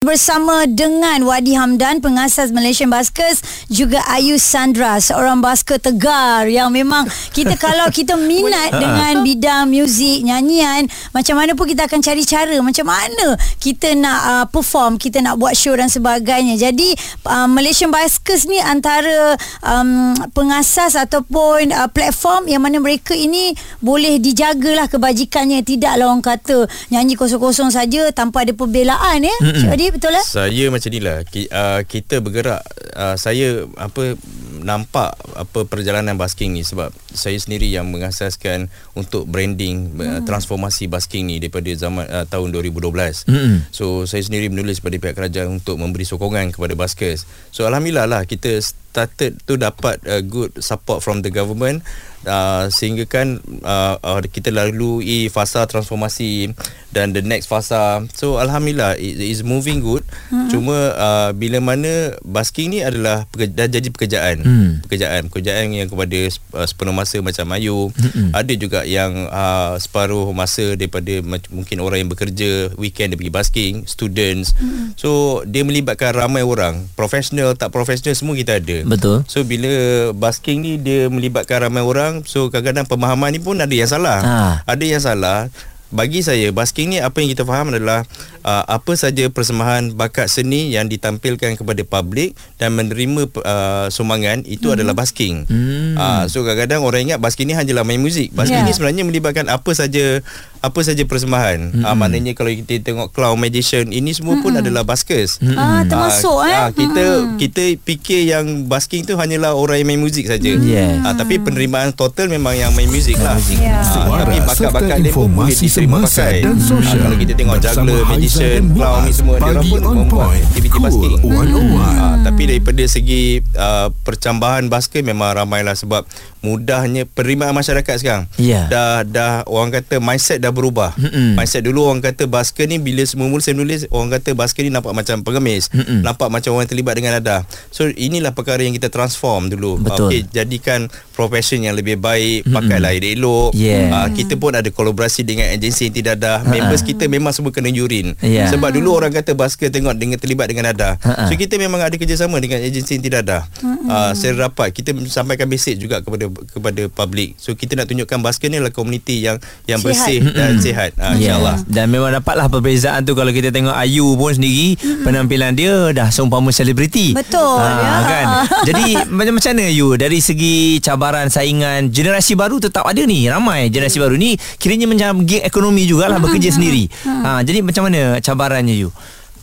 Bersama 0.00 0.64
dengan 0.64 1.28
Wadi 1.28 1.52
Hamdan 1.52 2.00
pengasas 2.00 2.48
Malaysian 2.56 2.88
Baskers 2.88 3.68
juga 3.68 4.00
Ayu 4.08 4.40
Sandra 4.40 4.96
seorang 4.96 5.44
basker 5.44 5.76
tegar 5.76 6.48
yang 6.48 6.72
memang 6.72 7.04
kita 7.36 7.52
kalau 7.68 7.84
kita 7.92 8.16
minat 8.16 8.80
dengan 8.80 9.20
bidang 9.28 9.68
muzik 9.68 10.24
nyanyian 10.24 10.88
macam 11.12 11.36
mana 11.36 11.52
pun 11.52 11.68
kita 11.68 11.84
akan 11.84 12.00
cari 12.00 12.24
cara 12.24 12.56
macam 12.64 12.88
mana 12.88 13.36
kita 13.60 13.92
nak 13.92 14.20
uh, 14.24 14.46
perform 14.48 14.96
kita 14.96 15.20
nak 15.20 15.36
buat 15.36 15.52
show 15.52 15.76
dan 15.76 15.92
sebagainya. 15.92 16.56
Jadi 16.56 16.96
uh, 17.28 17.44
Malaysian 17.44 17.92
Baskers 17.92 18.48
ni 18.48 18.56
antara 18.56 19.36
um, 19.60 20.16
pengasas 20.32 20.96
ataupun 20.96 21.76
uh, 21.76 21.92
platform 21.92 22.48
yang 22.48 22.64
mana 22.64 22.80
mereka 22.80 23.12
ini 23.12 23.52
boleh 23.84 24.16
dijagalah 24.16 24.88
kebajikannya. 24.88 25.60
Tidaklah 25.60 26.08
orang 26.08 26.24
kata 26.24 26.64
nyanyi 26.88 27.20
kosong-kosong 27.20 27.68
saja 27.68 28.08
tanpa 28.16 28.48
ada 28.48 28.56
pembelaan 28.56 29.28
ya. 29.28 29.36
Wadi 29.68 29.89
betul 29.92 30.10
lah 30.14 30.24
Saya 30.24 30.70
macam 30.70 30.90
ni 30.90 31.00
lah. 31.02 31.22
Uh, 31.26 31.80
Kita 31.84 32.22
bergerak 32.22 32.62
uh, 32.94 33.16
Saya 33.18 33.66
apa 33.76 34.16
Nampak 34.62 35.16
Apa 35.36 35.66
perjalanan 35.66 36.14
basking 36.14 36.54
ni 36.54 36.62
Sebab 36.62 36.92
Saya 37.10 37.36
sendiri 37.40 37.66
yang 37.66 37.88
mengasaskan 37.88 38.68
Untuk 38.94 39.26
branding 39.26 39.96
uh, 39.98 40.20
Transformasi 40.22 40.86
basking 40.86 41.28
ni 41.28 41.40
Daripada 41.40 41.68
zaman 41.74 42.06
uh, 42.06 42.24
Tahun 42.28 42.48
2012 42.52 43.26
Mm-mm. 43.26 43.54
So 43.74 44.04
saya 44.04 44.20
sendiri 44.20 44.52
menulis 44.52 44.84
pada 44.84 44.96
pihak 44.96 45.16
kerajaan 45.16 45.60
Untuk 45.60 45.80
memberi 45.80 46.04
sokongan 46.04 46.52
kepada 46.52 46.76
baskers. 46.76 47.24
So 47.50 47.64
Alhamdulillah 47.64 48.06
lah 48.06 48.22
Kita 48.28 48.52
started 48.60 49.40
tu 49.48 49.56
dapat 49.56 50.00
uh, 50.04 50.20
Good 50.20 50.60
support 50.60 51.00
from 51.00 51.24
the 51.24 51.32
government 51.32 51.82
Uh, 52.20 52.68
sehingga 52.68 53.08
kan 53.08 53.40
uh, 53.64 53.96
uh, 53.96 54.20
kita 54.20 54.52
lalui 54.52 55.32
fasa 55.32 55.64
transformasi 55.64 56.52
dan 56.92 57.16
the 57.16 57.24
next 57.24 57.48
fasa. 57.48 58.04
So 58.12 58.36
alhamdulillah 58.36 59.00
it 59.00 59.16
is 59.16 59.40
moving 59.40 59.80
good. 59.80 60.04
Hmm. 60.28 60.52
cuma 60.52 60.92
uh, 61.00 61.30
bila 61.32 61.64
mana 61.64 62.12
basking 62.20 62.76
ni 62.76 62.84
adalah 62.84 63.24
pekerja, 63.32 63.54
dah 63.56 63.68
jadi 63.72 63.88
pekerjaan 63.88 64.36
Hmm. 64.50 64.82
pekerjaan 64.82 65.30
pekerjaan 65.30 65.70
yang 65.70 65.86
kepada 65.86 66.18
uh, 66.58 66.66
sepenuh 66.66 66.90
masa 66.90 67.22
macam 67.22 67.46
Ayu 67.54 67.94
hmm. 67.94 68.34
ada 68.34 68.52
juga 68.58 68.82
yang 68.82 69.30
uh, 69.30 69.78
separuh 69.78 70.26
masa 70.34 70.74
daripada 70.74 71.22
mac- 71.22 71.46
mungkin 71.54 71.78
orang 71.78 72.02
yang 72.02 72.10
bekerja 72.10 72.74
weekend 72.74 73.14
dia 73.14 73.18
pergi 73.18 73.30
basking 73.30 73.74
students 73.86 74.58
hmm. 74.58 74.98
so 74.98 75.40
dia 75.46 75.62
melibatkan 75.62 76.18
ramai 76.18 76.42
orang 76.42 76.90
profesional 76.98 77.54
tak 77.54 77.70
profesional 77.70 78.18
semua 78.18 78.34
kita 78.34 78.58
ada 78.58 78.82
Betul. 78.90 79.22
So 79.30 79.46
bila 79.46 79.70
basking 80.16 80.66
ni 80.66 80.72
dia 80.80 81.06
melibatkan 81.06 81.70
ramai 81.70 81.86
orang 81.86 82.26
so 82.26 82.50
kadang-kadang 82.50 82.90
pemahaman 82.90 83.30
ni 83.30 83.38
pun 83.38 83.54
ada 83.54 83.70
yang 83.70 83.86
salah. 83.86 84.18
Ha. 84.18 84.36
Ada 84.66 84.84
yang 84.84 85.02
salah. 85.02 85.46
Bagi 85.90 86.22
saya 86.22 86.54
basking 86.54 86.94
ni 86.94 86.98
apa 87.02 87.18
yang 87.18 87.34
kita 87.34 87.42
faham 87.42 87.74
adalah 87.74 88.06
uh, 88.46 88.64
apa 88.70 88.94
saja 88.94 89.26
persembahan 89.26 89.98
bakat 89.98 90.30
seni 90.30 90.70
yang 90.70 90.86
ditampilkan 90.86 91.58
kepada 91.58 91.82
publik 91.82 92.38
dan 92.62 92.78
menerima 92.78 93.26
uh, 93.42 93.86
sumbangan 93.90 94.46
itu 94.46 94.70
hmm. 94.70 94.74
adalah 94.78 94.94
basking. 94.94 95.44
Hmm. 95.50 95.98
Uh, 95.98 96.24
so 96.30 96.46
kadang-kadang 96.46 96.86
orang 96.86 97.10
ingat 97.10 97.18
basking 97.18 97.50
ni 97.50 97.58
hanyalah 97.58 97.82
main 97.82 97.98
muzik. 97.98 98.30
Basking 98.30 98.62
Ya. 98.62 98.66
ni 98.66 98.74
sebenarnya 98.76 99.02
melibatkan 99.06 99.46
apa 99.48 99.70
saja 99.72 100.20
apa 100.60 100.80
saja 100.84 101.02
persembahan. 101.02 101.72
Hmm. 101.72 101.84
Uh, 101.84 101.96
maknanya 101.96 102.32
kalau 102.36 102.52
kita 102.52 102.80
tengok 102.80 103.10
clown 103.10 103.36
magician 103.36 103.88
ini 103.88 104.12
semua 104.12 104.36
pun 104.38 104.52
adalah 104.52 104.84
baskers. 104.84 105.40
ah, 105.56 105.80
termasuk 105.82 106.36
Ah, 106.36 106.46
eh 106.46 106.56
ah, 106.56 106.68
kita 106.70 107.04
kita 107.36 107.62
fikir 107.80 108.28
yang 108.28 108.68
basking 108.68 109.02
tu 109.02 109.16
hanyalah 109.16 109.56
orang 109.56 109.80
yang 109.80 109.88
main 109.88 110.00
muzik 110.00 110.28
saja. 110.28 110.52
Yes. 110.52 111.00
Ah, 111.00 111.16
tapi 111.16 111.40
penerimaan 111.40 111.96
total 111.96 112.28
memang 112.28 112.52
yang 112.52 112.70
main 112.76 112.86
muzik 112.86 113.16
lah. 113.16 113.40
Ah, 113.40 113.80
Suara 113.82 114.22
tapi 114.22 114.36
serta 114.36 114.68
bakat-bakat 114.68 114.96
dia 115.00 115.12
pun 115.12 115.28
boleh 115.32 115.56
diterima 115.56 115.98
pakai. 116.04 116.34
dan 116.44 116.56
sosial. 116.60 116.92
Ah, 116.92 117.02
kalau 117.08 117.16
kita 117.16 117.32
tengok 117.32 117.56
juggler, 117.58 118.02
magician, 118.04 118.60
clown 118.70 119.00
ni 119.02 119.12
semua 119.16 119.34
dia 119.36 119.44
orang 119.48 119.64
pun 119.64 119.80
on 119.80 119.94
membuat 120.04 120.26
point. 120.28 120.44
aktiviti 120.44 120.68
Cool 120.70 120.82
basking. 120.84 121.14
101. 121.24 121.80
Ah, 121.80 122.14
tapi 122.20 122.42
daripada 122.46 122.82
segi 122.84 123.22
uh, 123.56 123.88
percambahan 124.04 124.68
basket 124.68 125.02
memang 125.02 125.32
ramailah 125.34 125.74
sebab 125.74 126.04
mudahnya 126.40 127.04
penerimaan 127.06 127.52
masyarakat 127.52 127.94
sekarang. 127.96 128.24
Ya. 128.36 128.68
Dah 128.68 129.02
dah 129.02 129.32
orang 129.46 129.72
kata 129.72 129.98
mindset 129.98 130.38
dah 130.38 130.49
berubah. 130.54 130.94
Mm-mm. 130.94 131.34
Mindset 131.38 131.66
dulu 131.66 131.90
orang 131.90 132.04
kata 132.04 132.30
basket 132.30 132.70
ni 132.70 132.78
bila 132.78 133.02
semula-mula 133.02 133.42
saya 133.42 133.58
menulis 133.58 133.86
orang 133.90 134.18
kata 134.18 134.36
basket 134.38 134.62
ni 134.66 134.70
nampak 134.70 134.94
macam 134.94 135.22
pengemis, 135.24 135.70
Mm-mm. 135.70 136.04
nampak 136.04 136.28
macam 136.30 136.54
orang 136.58 136.68
terlibat 136.70 136.94
dengan 136.98 137.18
dadah. 137.18 137.42
So 137.74 137.88
inilah 137.88 138.34
perkara 138.36 138.62
yang 138.62 138.74
kita 138.74 138.92
transform 138.92 139.50
dulu. 139.50 139.82
Betul. 139.82 140.10
Okey, 140.10 140.20
jadikan 140.30 140.86
profession 141.20 141.60
yang 141.60 141.76
lebih 141.76 142.00
baik, 142.00 142.48
pakailah 142.48 142.96
elok. 142.96 143.52
Yeah. 143.52 143.92
Ah, 143.92 144.08
kita 144.08 144.40
pun 144.40 144.56
ada 144.56 144.68
kolaborasi 144.72 145.20
dengan 145.28 145.52
agensi 145.52 145.92
yang 145.92 145.94
tidak 146.00 146.20
dadah. 146.20 146.48
Members 146.48 146.80
kita 146.80 147.04
memang 147.08 147.36
semua 147.36 147.52
kena 147.52 147.68
yurin. 147.68 148.16
Yeah. 148.24 148.48
Sebab 148.48 148.72
dulu 148.72 148.96
orang 148.96 149.12
kata 149.12 149.36
basket 149.36 149.72
tengok 149.72 149.96
dengan 150.00 150.16
terlibat 150.16 150.48
dengan 150.48 150.72
dadah. 150.72 150.96
Ha-ha. 151.00 151.28
So 151.28 151.36
kita 151.36 151.60
memang 151.60 151.84
ada 151.84 151.92
kerjasama 151.96 152.40
dengan 152.40 152.64
agensi 152.64 152.96
yang 152.96 153.04
tidak 153.04 153.20
dadah. 153.26 153.42
Uh, 153.90 154.12
secara 154.14 154.48
rapat 154.48 154.70
kita 154.70 154.94
sampaikan 155.10 155.50
basic 155.50 155.76
juga 155.76 156.00
kepada 156.00 156.30
kepada 156.30 156.82
public. 156.88 157.36
So 157.36 157.52
kita 157.52 157.76
nak 157.76 157.90
tunjukkan 157.90 158.18
basket 158.22 158.48
ni 158.48 158.62
adalah 158.62 158.72
komuniti 158.72 159.20
yang 159.20 159.36
yang 159.66 159.82
Sihat. 159.82 159.88
bersih 159.90 160.20
dan 160.32 160.50
sihat. 160.62 160.90
Uh, 160.96 161.18
InsyaAllah. 161.18 161.56
Yes. 161.60 161.68
Dan 161.68 161.84
memang 161.90 162.10
dapatlah 162.14 162.46
perbezaan 162.46 163.02
tu 163.04 163.12
kalau 163.18 163.34
kita 163.34 163.50
tengok 163.50 163.74
Ayu 163.74 164.14
pun 164.14 164.32
sendiri 164.32 164.78
penampilan 165.02 165.52
dia 165.52 165.90
dah 165.90 166.08
seumpama 166.08 166.54
selebriti. 166.54 167.12
Betul, 167.12 167.60
ya. 167.60 167.98
kan. 168.06 168.26
Jadi 168.68 168.94
macam 169.10 169.36
macam 169.36 169.50
mana 169.52 169.66
Ayu 169.66 169.88
dari 169.98 170.18
segi 170.22 170.78
cabaran 170.78 171.09
saingan 171.30 171.90
generasi 171.90 172.38
baru 172.38 172.60
tetap 172.62 172.86
ada 172.86 173.02
ni 173.02 173.26
ramai 173.26 173.72
generasi 173.72 173.98
baru 173.98 174.14
ni 174.14 174.38
kiranya 174.60 174.86
macam 174.86 175.26
gig 175.26 175.42
ekonomi 175.42 175.88
jugalah 175.88 176.20
bekerja 176.24 176.54
sendiri. 176.54 176.86
Ha 177.06 177.42
jadi 177.42 177.64
macam 177.64 177.90
mana 177.90 178.22
cabarannya 178.22 178.74
Ayu? 178.76 178.90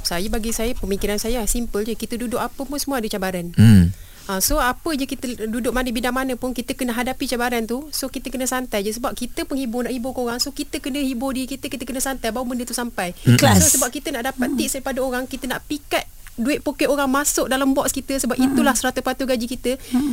Saya 0.08 0.24
bagi 0.32 0.56
saya 0.56 0.72
pemikiran 0.72 1.20
saya 1.20 1.44
simple 1.44 1.84
je. 1.84 1.94
Kita 2.00 2.16
duduk 2.16 2.40
apa 2.40 2.64
pun 2.64 2.80
semua 2.80 3.04
ada 3.04 3.12
cabaran. 3.12 3.52
Hmm. 3.60 3.92
Ha, 4.28 4.44
so 4.44 4.60
apa 4.60 4.92
je 5.00 5.08
kita 5.08 5.48
duduk 5.48 5.72
mana 5.72 5.88
bidang 5.88 6.12
mana 6.12 6.36
pun 6.36 6.52
kita 6.52 6.76
kena 6.76 6.92
hadapi 6.92 7.28
cabaran 7.32 7.64
tu. 7.64 7.88
So 7.96 8.12
kita 8.12 8.28
kena 8.28 8.44
santai 8.44 8.84
je 8.84 8.92
sebab 8.96 9.16
kita 9.16 9.48
penghibur 9.48 9.88
nak 9.88 9.96
hibur 9.96 10.12
korang. 10.12 10.40
So 10.40 10.52
kita 10.52 10.84
kena 10.84 11.00
hibur 11.00 11.32
diri 11.32 11.48
kita, 11.48 11.72
kita 11.72 11.84
kena 11.88 12.04
santai 12.04 12.36
baru 12.36 12.44
benda 12.44 12.68
tu 12.68 12.76
sampai. 12.76 13.16
Ikhlas. 13.24 13.64
So 13.64 13.80
sebab 13.80 13.92
kita 13.92 14.12
nak 14.12 14.36
dapat 14.36 14.56
tips 14.60 14.80
daripada 14.80 15.00
orang, 15.04 15.24
kita 15.28 15.48
nak 15.48 15.64
pikat 15.68 16.08
duit 16.38 16.62
poket 16.62 16.86
orang 16.86 17.10
masuk 17.10 17.50
dalam 17.50 17.74
box 17.74 17.92
kita 17.92 18.22
sebab 18.22 18.38
itulah 18.38 18.78
100% 18.78 19.02
gaji 19.02 19.46
kita. 19.50 19.72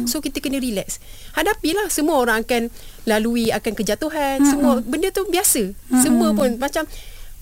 So 0.09 0.25
kita 0.25 0.40
kena 0.40 0.57
relax. 0.59 0.99
Hadapilah 1.37 1.93
semua 1.93 2.16
orang 2.19 2.43
akan 2.43 2.73
lalui 3.04 3.52
akan 3.52 3.73
kejatuhan, 3.76 4.40
semua 4.43 4.81
benda 4.81 5.12
tu 5.12 5.28
biasa. 5.28 5.76
Semua 6.00 6.33
pun 6.33 6.57
macam 6.57 6.88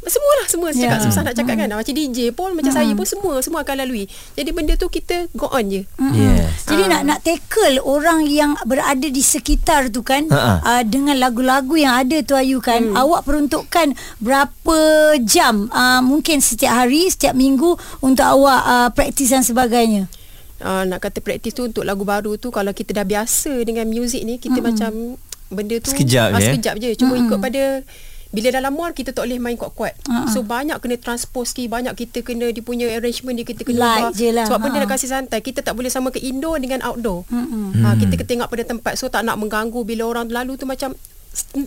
Semualah 0.05 0.47
semua 0.47 0.69
cakap 0.71 0.99
Ya. 0.99 1.05
susah 1.05 1.23
nak 1.23 1.33
cakap 1.33 1.55
kan 1.57 1.71
macam 1.71 1.95
DJ 1.95 2.19
pun 2.31 2.53
macam 2.53 2.71
saya 2.71 2.91
pun 2.91 3.05
semua 3.05 3.39
semua 3.39 3.63
akan 3.63 3.77
lalui 3.79 4.05
jadi 4.33 4.51
benda 4.51 4.75
tu 4.75 4.87
kita 4.87 5.31
go 5.33 5.47
on 5.47 5.65
je 5.65 5.87
Yes. 6.13 6.67
Jadi 6.67 6.83
Ah. 6.85 6.89
nak 6.91 7.03
nak 7.05 7.19
tackle 7.21 7.79
orang 7.81 8.25
yang 8.25 8.59
berada 8.63 9.05
di 9.05 9.23
sekitar 9.23 9.89
tu 9.89 10.03
kan 10.03 10.27
Ha-ha. 10.27 10.59
uh, 10.61 10.83
dengan 10.83 11.15
lagu-lagu 11.17 11.77
yang 11.77 11.95
ada 11.97 12.19
tu 12.21 12.35
Ayu 12.35 12.59
kan 12.59 12.83
Hmm. 12.85 12.99
awak 12.99 13.23
peruntukkan 13.23 13.95
berapa 14.19 14.79
jam 15.21 15.69
uh, 15.69 16.01
mungkin 16.01 16.41
setiap 16.41 16.75
hari 16.77 17.07
setiap 17.07 17.33
minggu 17.33 17.71
untuk 18.01 18.25
awak 18.25 18.61
uh, 18.61 18.89
praktis 18.91 19.29
dan 19.29 19.41
sebagainya. 19.41 20.11
uh, 20.59 20.83
nak 20.83 20.99
kata 21.01 21.19
praktis 21.19 21.53
tu 21.53 21.63
untuk 21.65 21.83
lagu 21.83 22.03
baru 22.03 22.35
tu 22.35 22.49
kalau 22.49 22.71
kita 22.71 22.91
dah 22.93 23.05
biasa 23.05 23.55
dengan 23.61 23.87
muzik 23.87 24.23
ni 24.23 24.37
kita 24.37 24.59
macam 24.59 25.15
benda 25.49 25.77
tu 25.77 25.89
Sekejap 25.89 26.33
je, 26.33 26.39
eh? 26.39 26.47
sekejap 26.51 26.75
je 26.77 26.91
cuma 26.97 27.15
ikut 27.15 27.39
pada 27.39 27.85
bila 28.33 28.49
dalam 28.51 28.73
mall 28.73 28.91
kita 28.91 29.13
tak 29.13 29.23
boleh 29.23 29.37
main 29.37 29.55
kuat-kuat. 29.55 29.93
So 30.27 30.41
banyak 30.43 30.75
kena 30.79 30.97
transpose 30.97 31.53
sikit, 31.53 31.69
banyak 31.71 31.93
kita 31.95 32.21
kena 32.23 32.49
dia 32.49 32.61
punya 32.61 32.89
arrangement 32.91 33.33
dia 33.35 33.45
kita 33.45 33.63
kena 33.63 33.79
Light 33.79 34.03
ubah. 34.03 34.11
je 34.11 34.29
lah. 34.31 34.45
Sebab 34.45 34.59
benda 34.59 34.77
Ha. 34.77 34.83
nak 34.83 34.91
kasih 34.91 35.11
santai. 35.11 35.39
Kita 35.39 35.61
tak 35.61 35.73
boleh 35.73 35.89
sama 35.89 36.09
ke 36.09 36.19
indoor 36.19 36.57
dengan 36.57 36.81
outdoor. 36.83 37.29
Ha, 37.29 37.93
kita 37.95 38.15
kena 38.15 38.27
tengok 38.27 38.49
pada 38.49 38.65
tempat 38.67 38.93
so 38.95 39.07
tak 39.07 39.23
nak 39.23 39.37
mengganggu 39.37 39.81
bila 39.83 40.09
orang 40.09 40.27
lalu 40.27 40.57
tu 40.57 40.65
macam 40.65 40.97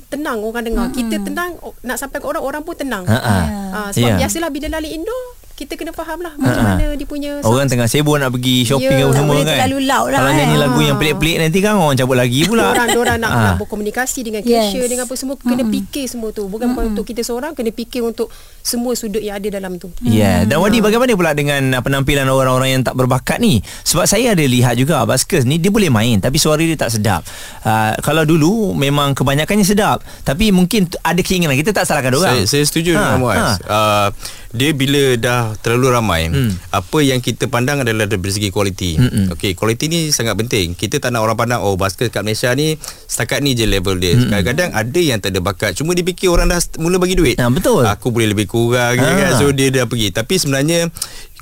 tenang 0.08 0.42
orang 0.42 0.64
dengar. 0.64 0.88
Kita 0.90 1.16
tenang 1.20 1.58
nak 1.82 1.98
sampai 1.98 2.18
ke 2.18 2.26
orang 2.26 2.42
orang 2.42 2.62
pun 2.62 2.74
tenang. 2.74 3.04
Ha, 3.04 3.14
ha. 3.16 3.38
Ha, 3.72 3.80
sebab 3.92 4.10
Ya. 4.12 4.18
biasalah 4.20 4.50
bila 4.50 4.68
lali 4.72 4.90
indoor 4.92 5.26
kita 5.56 5.74
kena 5.74 5.90
faham 5.90 6.20
lah 6.20 6.36
macam 6.36 6.68
mana 6.68 6.92
dia 6.94 7.08
punya 7.08 7.40
Orang 7.40 7.66
tengah 7.66 7.88
sibuk 7.88 8.20
nak 8.20 8.28
pergi 8.30 8.68
shopping 8.68 8.92
Ya, 8.92 9.02
apa 9.02 9.08
tak 9.08 9.18
semua 9.18 9.36
kan. 9.38 9.48
terlalu 9.48 9.78
loud 9.82 10.08
lah, 10.08 10.20
Kalau 10.20 10.28
kan. 10.28 10.38
nyanyi 10.38 10.56
lagu 10.58 10.76
Ah. 10.76 10.84
yang 10.84 10.98
pelik-pelik 11.00 11.36
nanti 11.40 11.60
kan 11.60 11.74
orang 11.74 11.96
cabut 11.96 12.18
lagi 12.18 12.40
pula. 12.44 12.64
orang 12.70 12.88
orang 12.94 13.18
nak, 13.18 13.32
Ah. 13.32 13.40
nak 13.42 13.54
berkomunikasi 13.58 14.20
dengan 14.22 14.42
Yes. 14.42 14.52
cashier 14.68 14.86
dengan 14.86 15.08
apa 15.08 15.16
semua 15.16 15.36
kena 15.38 15.64
fikir 15.64 16.06
semua 16.06 16.30
tu 16.30 16.44
bukan 16.46 16.68
bukan 16.70 16.92
untuk 16.92 17.06
kita 17.06 17.24
seorang 17.24 17.56
kena 17.56 17.72
fikir 17.72 18.04
untuk 18.04 18.28
semua 18.60 18.92
sudut 18.94 19.20
yang 19.20 19.36
ada 19.36 19.48
dalam 19.50 19.76
tu 19.76 19.88
Ya, 20.02 20.12
yeah. 20.12 20.38
dan 20.44 20.60
Wadi 20.60 20.80
bagaimana 20.80 21.12
pula 21.14 21.32
dengan 21.32 21.72
uh, 21.72 21.80
penampilan 21.80 22.28
orang-orang 22.28 22.70
yang 22.72 22.84
tak 22.84 22.94
berbakat 22.94 23.40
ni? 23.40 23.64
Sebab 23.82 24.04
saya 24.04 24.36
ada 24.36 24.44
lihat 24.44 24.76
juga 24.76 25.02
baskers 25.04 25.44
ni 25.44 25.56
dia 25.56 25.72
boleh 25.72 25.88
main 25.88 26.20
tapi 26.20 26.36
suara 26.36 26.60
dia 26.60 26.76
tak 26.76 26.92
sedap. 26.92 27.24
Uh, 27.62 27.96
kalau 28.02 28.24
dulu 28.24 28.74
memang 28.74 29.14
kebanyakannya 29.14 29.64
sedap, 29.64 30.04
tapi 30.22 30.52
mungkin 30.52 30.86
ada 31.00 31.18
keinginan 31.18 31.56
kita 31.56 31.72
tak 31.72 31.86
salahkan 31.86 32.12
orang. 32.12 32.44
Saya, 32.44 32.44
saya 32.46 32.64
setuju 32.66 32.92
ha, 32.92 33.00
dengan 33.00 33.18
Muaz. 33.18 33.38
Ha. 33.38 33.50
Uh, 33.64 34.08
dia 34.52 34.72
bila 34.72 35.04
dah 35.16 35.45
terlalu 35.62 35.88
ramai, 35.94 36.22
hmm. 36.32 36.74
apa 36.74 36.98
yang 37.06 37.22
kita 37.22 37.46
pandang 37.46 37.86
adalah 37.86 38.10
dari 38.10 38.32
segi 38.32 38.50
kualiti. 38.50 38.98
Mm-mm. 38.98 39.36
Okey, 39.38 39.54
kualiti 39.54 39.86
ni 39.92 40.10
sangat 40.10 40.34
penting. 40.34 40.74
Kita 40.74 40.98
tak 40.98 41.14
nak 41.14 41.22
orang 41.22 41.38
pandang 41.38 41.62
oh 41.62 41.78
basket 41.78 42.10
kat 42.10 42.25
Malaysia 42.25 42.50
ni 42.58 42.80
setakat 43.06 43.46
ni 43.46 43.54
je 43.54 43.70
level 43.70 44.00
dia. 44.02 44.18
Hmm. 44.18 44.34
Kadang-kadang 44.34 44.70
ada 44.74 45.00
yang 45.00 45.20
tak 45.22 45.36
ada 45.36 45.40
bakat. 45.44 45.72
Cuma 45.78 45.94
dia 45.94 46.02
fikir 46.02 46.32
orang 46.32 46.50
dah 46.50 46.58
mula 46.82 46.98
bagi 46.98 47.14
duit. 47.14 47.36
Ha, 47.38 47.52
betul. 47.54 47.86
Aku 47.86 48.10
boleh 48.10 48.34
lebih 48.34 48.50
kurang 48.50 48.98
ha. 48.98 49.06
kan. 49.06 49.32
So 49.38 49.54
dia 49.54 49.70
dah 49.70 49.86
pergi. 49.86 50.10
Tapi 50.10 50.34
sebenarnya 50.42 50.90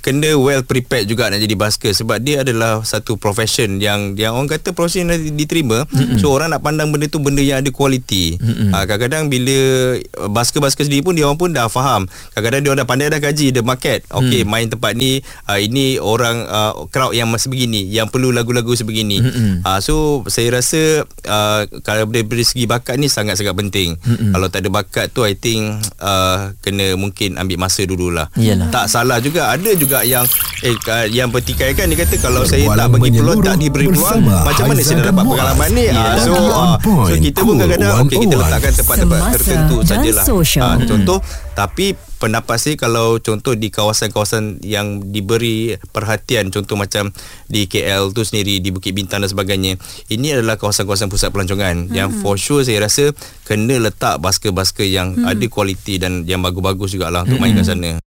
kena 0.03 0.35
well 0.35 0.59
prepared 0.67 1.07
juga 1.07 1.31
nak 1.31 1.39
jadi 1.39 1.55
basker 1.55 1.95
sebab 1.95 2.19
dia 2.19 2.43
adalah 2.43 2.83
satu 2.83 3.15
profession 3.15 3.79
yang 3.79 4.19
yang 4.19 4.35
orang 4.35 4.51
kata 4.51 4.75
profession 4.75 5.07
yang 5.07 5.17
diterima. 5.39 5.87
Mm 5.89 6.19
so 6.19 6.29
orang 6.29 6.51
nak 6.51 6.61
pandang 6.61 6.91
benda 6.91 7.07
tu 7.07 7.17
benda 7.23 7.41
yang 7.41 7.63
ada 7.63 7.71
kualiti 7.73 8.37
ha, 8.69 8.85
kadang-kadang 8.85 9.31
bila 9.31 9.57
uh, 9.97 10.29
basker-basker 10.29 10.85
sendiri 10.85 11.01
pun 11.01 11.17
dia 11.17 11.25
orang 11.25 11.39
pun 11.39 11.49
dah 11.55 11.71
faham. 11.71 12.05
Kadang-kadang 12.35 12.61
dia 12.61 12.69
orang 12.69 12.81
dah 12.83 12.89
pandai 12.89 13.07
dah 13.09 13.21
gaji 13.23 13.55
the 13.55 13.63
market. 13.63 14.03
Okey 14.11 14.43
main 14.43 14.67
tempat 14.67 14.93
ni 14.93 15.23
uh, 15.47 15.57
ini 15.57 15.97
orang 15.97 16.43
uh, 16.51 16.85
crowd 16.91 17.15
yang 17.15 17.31
masih 17.31 17.47
begini 17.47 17.87
yang 17.87 18.11
perlu 18.11 18.35
lagu-lagu 18.35 18.75
sebegini. 18.75 19.23
Ha, 19.63 19.79
so 19.79 20.27
saya 20.27 20.59
rasa 20.59 21.07
uh, 21.27 21.63
kalau 21.81 22.11
dari, 22.11 22.43
segi 22.43 22.67
bakat 22.67 22.99
ni 22.99 23.07
sangat-sangat 23.07 23.55
penting. 23.55 23.95
Kalau 24.03 24.47
tak 24.51 24.67
ada 24.67 24.69
bakat 24.73 25.05
tu 25.13 25.23
I 25.23 25.37
think 25.37 25.79
uh, 26.03 26.51
kena 26.59 26.99
mungkin 26.99 27.39
ambil 27.39 27.57
masa 27.61 27.85
dululah. 27.87 28.27
Yalah. 28.35 28.73
tak 28.73 28.89
salah 28.89 29.21
juga. 29.21 29.53
Ada 29.53 29.77
juga 29.77 29.92
yang 30.01 30.25
eh 30.63 30.73
yang 31.11 31.29
bertikai 31.29 31.75
kan 31.75 31.91
dia 31.91 32.07
kata 32.07 32.15
kalau 32.23 32.47
saya 32.47 32.63
tak 32.71 32.87
bagi 32.95 33.19
peluang 33.19 33.43
tak 33.43 33.59
diberi 33.59 33.91
peluang 33.91 34.23
macam 34.23 34.65
mana 34.71 34.81
saya 34.81 35.03
dapat 35.03 35.23
pengalaman 35.27 35.69
ni? 35.75 35.83
Yelah. 35.91 36.03
Ah, 36.07 36.15
so 36.17 36.33
ah, 36.33 36.75
so 36.81 37.15
kita 37.19 37.39
pun 37.43 37.55
kadang-kadang 37.59 38.07
okey 38.07 38.17
kita 38.23 38.35
101. 38.39 38.43
letakkan 38.47 38.71
tempat-tempat 38.79 39.19
tertentu 39.35 39.75
sajalah. 39.83 40.25
Ah, 40.63 40.75
contoh 40.87 41.19
tapi 41.53 41.93
pendapat 42.23 42.55
saya 42.55 42.75
kalau 42.79 43.19
contoh 43.19 43.51
di 43.59 43.67
kawasan-kawasan 43.67 44.63
yang 44.63 45.03
diberi 45.11 45.75
perhatian 45.91 46.47
contoh 46.55 46.79
macam 46.79 47.11
di 47.51 47.67
KL 47.67 48.15
tu 48.15 48.23
sendiri 48.23 48.63
di 48.63 48.71
Bukit 48.71 48.95
Bintang 48.95 49.19
dan 49.19 49.27
sebagainya 49.27 49.75
ini 50.07 50.27
adalah 50.31 50.55
kawasan-kawasan 50.55 51.11
pusat 51.11 51.35
pelancongan 51.35 51.91
yang 51.91 52.07
for 52.23 52.39
sure 52.39 52.63
saya 52.63 52.87
rasa 52.87 53.11
kena 53.43 53.83
letak 53.83 54.23
basker-basker 54.23 54.87
yang 54.87 55.27
ada 55.27 55.43
kualiti 55.51 55.99
dan 55.99 56.23
yang 56.23 56.39
bagus-bagus 56.39 56.95
jugalah 56.95 57.27
untuk 57.27 57.43
mainkan 57.43 57.67
sana 57.67 58.02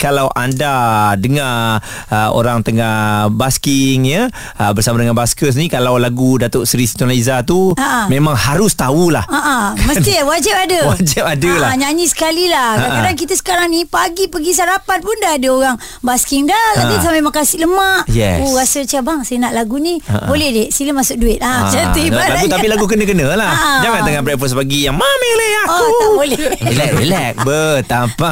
kalau 0.00 0.32
anda 0.32 0.72
dengar 1.14 1.76
uh, 2.08 2.30
orang 2.32 2.64
tengah 2.64 3.28
basking 3.28 4.08
ya 4.08 4.32
uh, 4.56 4.72
bersama 4.72 4.96
dengan 4.96 5.12
baskers 5.12 5.54
ni 5.54 5.68
kalau 5.68 6.00
lagu 6.00 6.40
Datuk 6.40 6.64
Seri 6.64 6.88
Nurhaliza 6.96 7.44
tu 7.44 7.76
Ha. 7.76 8.08
memang 8.08 8.32
harus 8.32 8.72
tahulah. 8.72 9.22
Ha 9.22 9.76
mesti 9.76 10.24
wajib 10.24 10.56
ada. 10.56 10.80
Wajib 10.96 11.22
ada 11.22 11.50
lah. 11.58 11.70
Ah, 11.70 11.76
nyanyi 11.76 12.06
sekali 12.06 12.48
lah. 12.48 12.78
Kadang-kadang 12.78 13.16
kita 13.18 13.34
sekarang 13.36 13.68
ni 13.68 13.84
pagi 13.84 14.26
pergi 14.26 14.52
sarapan 14.52 14.98
pun 15.00 15.12
dah 15.18 15.36
ada 15.36 15.48
orang 15.50 15.76
basking 16.00 16.48
dah. 16.48 16.66
Nanti 16.78 16.94
Ha. 16.96 17.02
sambil 17.04 17.20
makan 17.20 17.42
nasi 17.42 17.56
lemak. 17.60 18.02
Yes. 18.08 18.40
Oh 18.40 18.56
rasa 18.56 18.80
macam 18.80 19.00
bang 19.04 19.20
saya 19.22 19.38
nak 19.44 19.52
lagu 19.52 19.76
ni. 19.76 20.00
Ha-ha. 20.00 20.24
Boleh 20.24 20.48
dek 20.50 20.68
sila 20.70 20.94
masuk 20.94 21.16
duit. 21.18 21.38
Macam 21.38 21.92
tu 21.92 22.00
lagu 22.06 22.46
tapi 22.46 22.66
lagu 22.70 22.84
kena-kena 22.86 23.34
lah. 23.34 23.50
Ah. 23.50 23.80
Jangan 23.82 24.00
tengah 24.02 24.22
breakfast 24.22 24.54
pagi 24.54 24.86
yang 24.86 24.96
mami 24.96 25.30
le 25.34 25.48
aku. 25.58 25.74
Oh 25.74 25.90
tak 25.90 26.10
boleh. 26.14 26.38
Relax, 26.62 26.90
relax. 26.96 27.32
Betapa. 27.48 28.30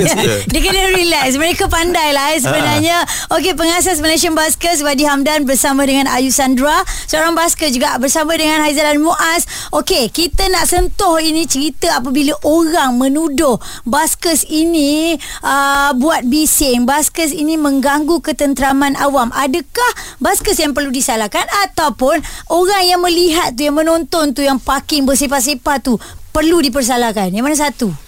Dia 0.52 0.60
kena 0.60 0.80
relax 0.88 1.07
Mereka 1.08 1.72
pandai 1.72 2.12
lah 2.12 2.36
eh, 2.36 2.40
sebenarnya. 2.44 3.00
Okey 3.32 3.56
pengasas 3.56 4.04
Malaysian 4.04 4.36
Baskers 4.36 4.84
Wadi 4.84 5.08
Hamdan 5.08 5.48
bersama 5.48 5.88
dengan 5.88 6.04
Ayu 6.04 6.28
Sandra. 6.28 6.84
Seorang 7.08 7.32
basker 7.32 7.72
juga 7.72 7.96
bersama 7.96 8.36
dengan 8.36 8.60
Haizal 8.60 8.92
dan 8.92 9.00
Muaz. 9.00 9.48
Okey 9.72 10.12
kita 10.12 10.52
nak 10.52 10.68
sentuh 10.68 11.16
ini 11.16 11.48
cerita 11.48 11.96
apabila 11.96 12.36
orang 12.44 13.00
menuduh 13.00 13.56
Baskers 13.88 14.44
ini 14.52 15.16
uh, 15.40 15.96
buat 15.96 16.28
bising. 16.28 16.84
Baskers 16.84 17.32
ini 17.32 17.56
mengganggu 17.56 18.20
ketenteraman 18.20 18.92
awam. 19.00 19.32
Adakah 19.32 20.20
Baskers 20.20 20.60
yang 20.60 20.76
perlu 20.76 20.92
disalahkan 20.92 21.48
Ataupun 21.64 22.20
orang 22.52 22.82
yang 22.84 23.00
melihat 23.00 23.56
tu 23.56 23.64
Yang 23.64 23.76
menonton 23.80 24.36
tu 24.36 24.42
Yang 24.42 24.60
parking 24.66 25.08
bersepah-sepah 25.08 25.78
tu 25.80 25.96
Perlu 26.34 26.60
dipersalahkan? 26.60 27.32
Yang 27.32 27.44
mana 27.44 27.56
satu? 27.56 28.07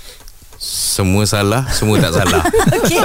Semua 0.61 1.25
salah 1.25 1.65
semua 1.73 1.97
tak 1.97 2.21
salah 2.21 2.45
Okey 2.85 3.01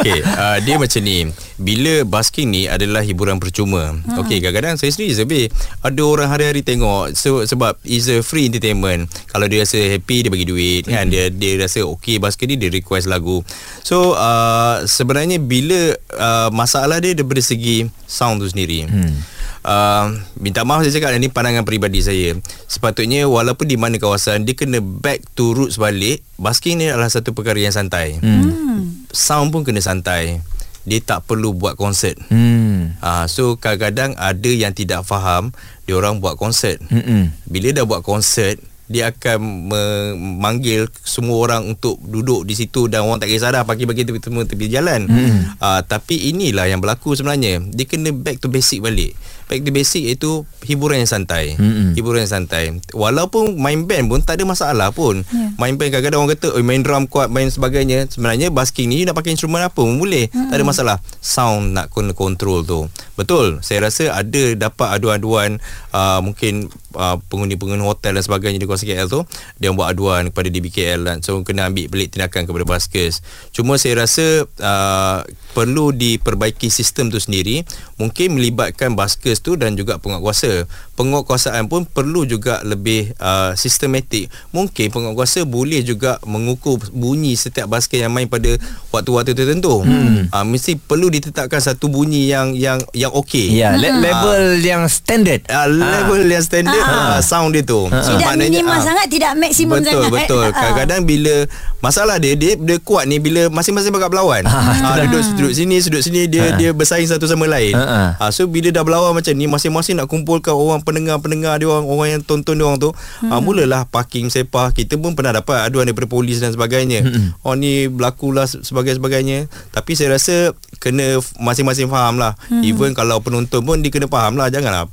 Okey, 0.00 0.18
uh, 0.22 0.56
dia 0.62 0.78
macam 0.78 1.00
ni. 1.02 1.28
Bila 1.60 2.08
basking 2.08 2.48
ni 2.48 2.64
adalah 2.64 3.04
hiburan 3.04 3.36
percuma. 3.36 3.92
Hmm. 3.92 4.24
Okey, 4.24 4.40
kadang-kadang 4.40 4.80
saya 4.80 4.88
sendiri 4.96 5.12
survey 5.12 5.44
ada 5.84 6.00
orang 6.00 6.32
hari-hari 6.32 6.64
tengok 6.64 7.12
so, 7.12 7.44
sebab 7.44 7.76
is 7.84 8.08
a 8.08 8.24
free 8.24 8.48
entertainment. 8.48 9.12
Kalau 9.28 9.44
dia 9.44 9.60
rasa 9.60 9.76
happy 9.76 10.24
dia 10.24 10.30
bagi 10.32 10.48
duit 10.48 10.88
hmm. 10.88 10.92
kan 10.92 11.04
dia 11.12 11.28
dia 11.28 11.60
rasa 11.60 11.84
okey 11.84 12.16
basking 12.16 12.56
ni 12.56 12.56
dia 12.56 12.72
request 12.72 13.12
lagu. 13.12 13.44
So 13.84 14.16
uh, 14.16 14.88
sebenarnya 14.88 15.36
bila 15.36 15.92
uh, 16.16 16.48
masalah 16.48 17.04
dia 17.04 17.12
daripada 17.12 17.44
segi 17.44 17.84
sound 18.08 18.40
tu 18.40 18.48
sendiri. 18.48 18.88
Hmm. 18.88 19.20
Uh, 19.60 20.16
minta 20.40 20.64
maaf 20.64 20.80
saya 20.80 20.96
cakap 20.96 21.12
ini 21.20 21.28
pandangan 21.28 21.68
peribadi 21.68 22.00
saya 22.00 22.32
sepatutnya 22.64 23.28
walaupun 23.28 23.68
di 23.68 23.76
mana 23.76 24.00
kawasan 24.00 24.48
dia 24.48 24.56
kena 24.56 24.80
back 24.80 25.20
to 25.36 25.52
roots 25.52 25.76
balik 25.76 26.24
basking 26.40 26.80
ni 26.80 26.88
adalah 26.88 27.12
satu 27.12 27.36
perkara 27.36 27.60
yang 27.60 27.76
santai 27.76 28.16
hmm. 28.24 29.04
sound 29.12 29.52
pun 29.52 29.60
kena 29.60 29.84
santai 29.84 30.40
dia 30.88 31.00
tak 31.00 31.28
perlu 31.28 31.52
buat 31.52 31.76
konsert 31.76 32.16
Hmm. 32.32 32.96
uh, 33.00 33.24
so 33.28 33.60
kadang-kadang 33.60 34.16
ada 34.16 34.50
yang 34.50 34.72
tidak 34.72 35.04
faham 35.04 35.52
dia 35.84 35.98
orang 35.98 36.18
buat 36.22 36.40
konsert 36.40 36.80
Mm-mm. 36.88 37.32
bila 37.44 37.68
dah 37.76 37.84
buat 37.84 38.00
konsert 38.00 38.60
dia 38.90 39.14
akan 39.14 39.70
memanggil 39.70 40.90
semua 41.06 41.38
orang 41.46 41.62
untuk 41.62 42.02
duduk 42.02 42.42
di 42.42 42.58
situ 42.58 42.90
dan 42.90 43.06
orang 43.06 43.22
tak 43.22 43.30
kisah 43.30 43.54
dah 43.54 43.62
pagi-pagi 43.62 44.02
tepi 44.02 44.18
tepi 44.18 44.66
jalan. 44.66 45.06
Hmm. 45.06 45.54
Uh, 45.62 45.78
tapi 45.86 46.34
inilah 46.34 46.66
yang 46.66 46.82
berlaku 46.82 47.14
sebenarnya. 47.14 47.62
Dia 47.70 47.86
kena 47.86 48.10
back 48.10 48.42
to 48.42 48.50
basic 48.50 48.82
balik. 48.82 49.14
Back 49.50 49.66
to 49.66 49.74
basic 49.74 50.06
itu 50.06 50.46
hiburan 50.62 51.02
yang 51.02 51.10
santai. 51.10 51.58
Mm-mm. 51.58 51.98
Hiburan 51.98 52.22
yang 52.22 52.32
santai. 52.38 52.78
Walaupun 52.94 53.58
main 53.58 53.82
band 53.82 54.06
pun 54.06 54.22
tak 54.22 54.38
ada 54.38 54.46
masalah 54.46 54.94
pun. 54.94 55.26
Ya. 55.26 55.50
Main 55.58 55.74
band 55.74 55.90
kadang-kadang 55.90 56.22
orang 56.22 56.32
kata 56.38 56.54
oh, 56.54 56.62
main 56.62 56.86
drum 56.86 57.10
kuat, 57.10 57.26
main 57.26 57.50
sebagainya. 57.50 58.06
Sebenarnya 58.06 58.54
basking 58.54 58.86
ni 58.86 59.02
you 59.02 59.10
nak 59.10 59.18
pakai 59.18 59.34
instrumen 59.34 59.58
apa 59.58 59.74
pun 59.74 59.98
boleh. 59.98 60.30
Tak 60.30 60.54
ada 60.54 60.62
masalah. 60.62 60.96
Sound 61.18 61.74
nak 61.74 61.90
kena 61.90 62.14
control 62.14 62.62
tu. 62.62 62.86
Betul. 63.18 63.58
Saya 63.66 63.90
rasa 63.90 64.14
ada 64.14 64.42
dapat 64.54 65.02
aduan-aduan 65.02 65.58
uh, 65.90 66.22
mungkin 66.22 66.70
uh, 66.94 67.18
penghuni-penghuni 67.26 67.82
hotel 67.82 68.14
dan 68.16 68.22
sebagainya 68.22 68.62
di 68.62 68.66
kawasan 68.70 68.86
KL 68.90 69.08
tu 69.10 69.20
dia 69.58 69.74
buat 69.74 69.90
aduan 69.90 70.30
kepada 70.30 70.48
DBKL 70.50 71.00
dan 71.02 71.16
so 71.22 71.38
kena 71.42 71.70
ambil 71.70 71.90
belik 71.90 72.14
tindakan 72.14 72.46
kepada 72.46 72.64
baskers. 72.66 73.24
Cuma 73.50 73.76
saya 73.76 74.06
rasa 74.06 74.46
uh, 74.46 75.26
perlu 75.52 75.90
diperbaiki 75.90 76.70
sistem 76.70 77.10
tu 77.10 77.18
sendiri 77.18 77.66
mungkin 77.98 78.38
melibatkan 78.38 78.94
baskers 78.94 79.39
tu 79.40 79.56
dan 79.56 79.72
juga 79.72 79.96
penguatkuasa. 79.96 80.68
Penguatkuasaan 80.94 81.64
pun 81.66 81.82
perlu 81.82 82.22
juga 82.22 82.60
lebih 82.60 83.16
uh, 83.16 83.52
sistematik. 83.54 84.28
Mungkin 84.50 84.88
penguatkuasa 84.88 85.42
boleh 85.42 85.80
juga 85.80 86.20
mengukur 86.22 86.76
bunyi 86.90 87.34
setiap 87.34 87.66
basker 87.68 88.00
yang 88.00 88.12
main 88.12 88.26
pada 88.26 88.54
waktu-waktu 88.90 89.32
tertentu. 89.32 89.80
Hmm. 89.80 90.28
Uh, 90.28 90.44
mesti 90.44 90.76
perlu 90.76 91.08
ditetapkan 91.08 91.58
satu 91.58 91.88
bunyi 91.88 92.28
yang 92.28 92.52
yang 92.52 92.78
yang 92.92 93.10
okey. 93.12 93.56
Ya, 93.56 93.72
le- 93.72 93.96
level 93.96 94.60
yang 94.60 94.84
standard. 94.86 95.42
Uh, 95.46 95.66
level 95.66 96.22
yang 96.22 96.40
standard 96.40 96.78
uh, 96.78 97.18
sound 97.20 97.52
dia 97.52 97.62
tu. 97.62 97.88
So, 97.90 98.12
Tidak 98.12 98.28
maknanya, 98.28 98.60
minimal 98.60 98.76
ah, 98.76 98.82
sangat 98.82 99.06
Tidak 99.08 99.32
maksimum 99.34 99.76
betul, 99.78 100.02
sangat 100.02 100.12
Betul 100.12 100.38
Ah. 100.40 100.52
Kadang-kadang 100.52 101.00
bila 101.04 101.34
Masalah 101.78 102.16
dia 102.16 102.34
Dia, 102.34 102.52
dia 102.54 102.76
kuat 102.78 103.04
ni 103.04 103.16
Bila 103.16 103.48
masing-masing 103.48 103.88
bakat 103.88 104.08
berlawan 104.08 104.42
ah, 104.44 104.98
Duduk 105.00 105.22
duduk 105.36 105.52
sini 105.52 105.78
Duduk 105.80 106.02
sini 106.02 106.26
Dia 106.26 106.52
dia 106.54 106.70
bersaing 106.70 107.06
satu 107.06 107.24
sama 107.24 107.46
lain 107.46 107.72
Ha, 107.72 107.82
ha. 107.82 108.02
ah, 108.18 108.30
So 108.30 108.44
bila 108.44 108.68
dah 108.68 108.82
berlawan 108.82 109.14
macam 109.14 109.29
ni 109.36 109.50
Masing-masing 109.50 109.98
nak 109.98 110.08
kumpulkan 110.10 110.54
Orang 110.54 110.82
pendengar-pendengar 110.82 111.60
dia 111.60 111.68
orang 111.68 111.86
Orang 111.86 112.08
yang 112.08 112.22
tonton 112.22 112.58
dia 112.58 112.64
orang 112.66 112.80
tu. 112.80 112.90
Ah, 113.26 113.38
Mulalah 113.38 113.86
parking 113.86 114.30
sepah. 114.30 114.70
Kita 114.70 114.96
pun 114.96 115.14
pernah 115.14 115.34
dapat 115.34 115.66
Aduan 115.66 115.86
daripada 115.86 116.08
polis 116.08 116.38
dan 116.40 116.50
sebagainya. 116.54 117.04
Oh 117.46 117.54
ni 117.54 117.86
berlakulah 117.86 118.48
Sebagai-sebagainya 118.48 119.46
Tapi 119.74 119.92
saya 119.94 120.16
rasa 120.16 120.54
Kena 120.80 121.20
masing-masing 121.38 121.92
faham 121.92 122.16
lah. 122.16 122.34
Even 122.64 122.96
kalau 122.96 123.20
penonton 123.20 123.60
pun 123.62 123.78
Dia 123.84 123.92
kena 123.92 124.08
faham 124.08 124.38
lah. 124.40 124.48
Janganlah 124.48 124.88